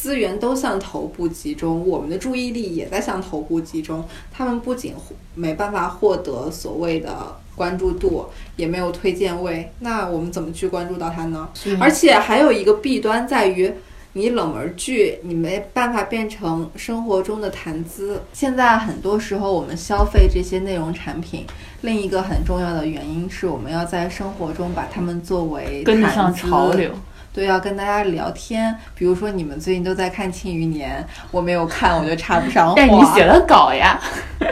[0.00, 4.04] 资源都向头部集中，我们的注意力也在向头部集中。
[4.32, 4.94] 他们不仅
[5.34, 11.48] 没办法获得所谓的关注度，也没有推荐位，那我们怎么去关注到它呢？
[11.80, 13.72] 而且还有一个弊端在于。
[14.14, 18.20] 你冷门剧，你没办法变成生活中的谈资。
[18.32, 21.44] 现在很多时候，我们消费这些内容产品，
[21.82, 26.90] 另一个很重要的原因是我们要在生活中把它们作为跟得上潮流。
[27.38, 28.74] 对，要跟大家聊天。
[28.96, 32.74] 比如说，你们最近都在看《庆余年》，我没有看，我就插不上话。
[32.76, 33.96] 但你写了稿呀，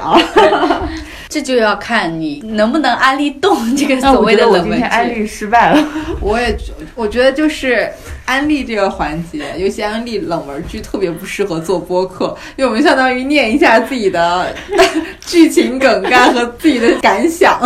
[0.01, 0.17] 啊
[1.29, 4.83] 这就要看你能不能安利动这个那所我觉得我今谓的冷门剧。
[4.83, 5.85] 天安利失败了。
[6.23, 7.91] 我也觉我觉得就是
[8.25, 14.55] 安利这个环节，尤其安利冷门剧特别不适合做播客，因为我们相当于念一下自己的
[15.27, 17.61] 剧情梗概和自己的感想。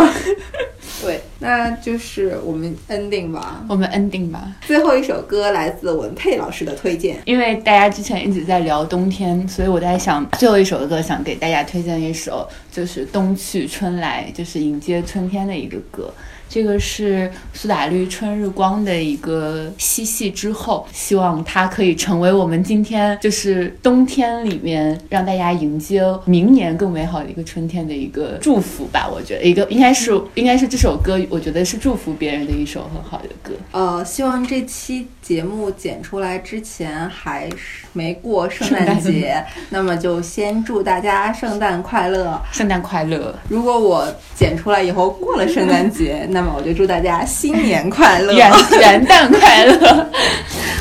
[1.41, 3.65] 对，那就是我们 ending 吧。
[3.67, 7.17] 我们 ending 吧，最后一首歌来自文佩老师的推荐。
[7.25, 16.13] 因为大家之前一直在聊冬天，所以我在想最后一首歌想给大家推荐一首，就是《冬去春来》，就是迎接春天的一个歌。
[16.51, 29.09] 这个是苏打绿《春日光》的一个嬉戏之后，希望它可以成为我们今天就是冬天里面让大家迎接明年更美好的一个春天的一个祝福吧。
[29.09, 33.53] 我觉得一个应该是应该是这首歌，我觉得是祝福别人的一首很好的歌。
[33.71, 42.41] 呃，希望这期节目剪出来之前还是没过圣诞节， 那么就先祝大家圣诞快乐。
[42.51, 43.33] 圣诞快乐！
[43.49, 50.07] 如果我剪出来以后过了圣诞节， 那么我就祝大家新年快乐元 元旦快乐！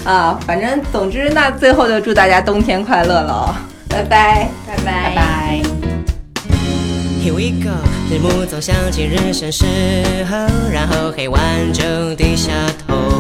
[0.05, 0.39] 啊！
[0.47, 3.55] 反正总之，那最后就祝大家冬天快乐了，
[3.89, 4.49] 拜拜。
[4.67, 5.63] 拜拜拜拜。
[7.23, 7.77] Here we go，
[8.11, 9.67] 日暮总想起日升时
[10.31, 10.37] 候，
[10.73, 11.41] 然后黑晚
[11.73, 12.51] 就低下
[12.87, 13.20] 头。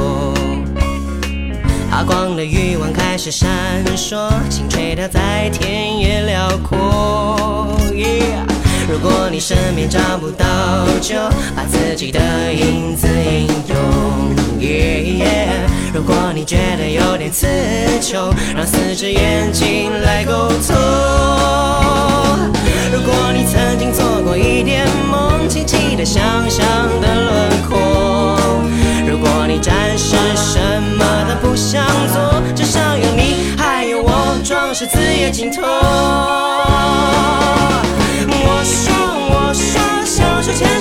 [1.90, 3.48] 发光的欲望开始闪
[3.96, 7.76] 烁，心垂钓在田野辽阔。
[7.92, 8.46] Yeah
[8.88, 10.46] 如果你身边找不到，
[11.00, 11.16] 就
[11.56, 12.20] 把自己的
[12.52, 13.76] 影子引用。
[14.60, 17.46] Yeah, 如果你觉得有点刺
[18.00, 20.76] 穷，让四只眼睛来沟通。
[22.92, 26.64] 如果你曾经做过一点梦，轻轻的想象
[27.00, 28.48] 的轮廓。
[29.08, 30.79] 如果你暂时生
[31.40, 35.62] 不想做，至少有你，还有我，装饰自由尽头。
[38.32, 38.92] 我说，
[39.30, 40.79] 我说，小手牵。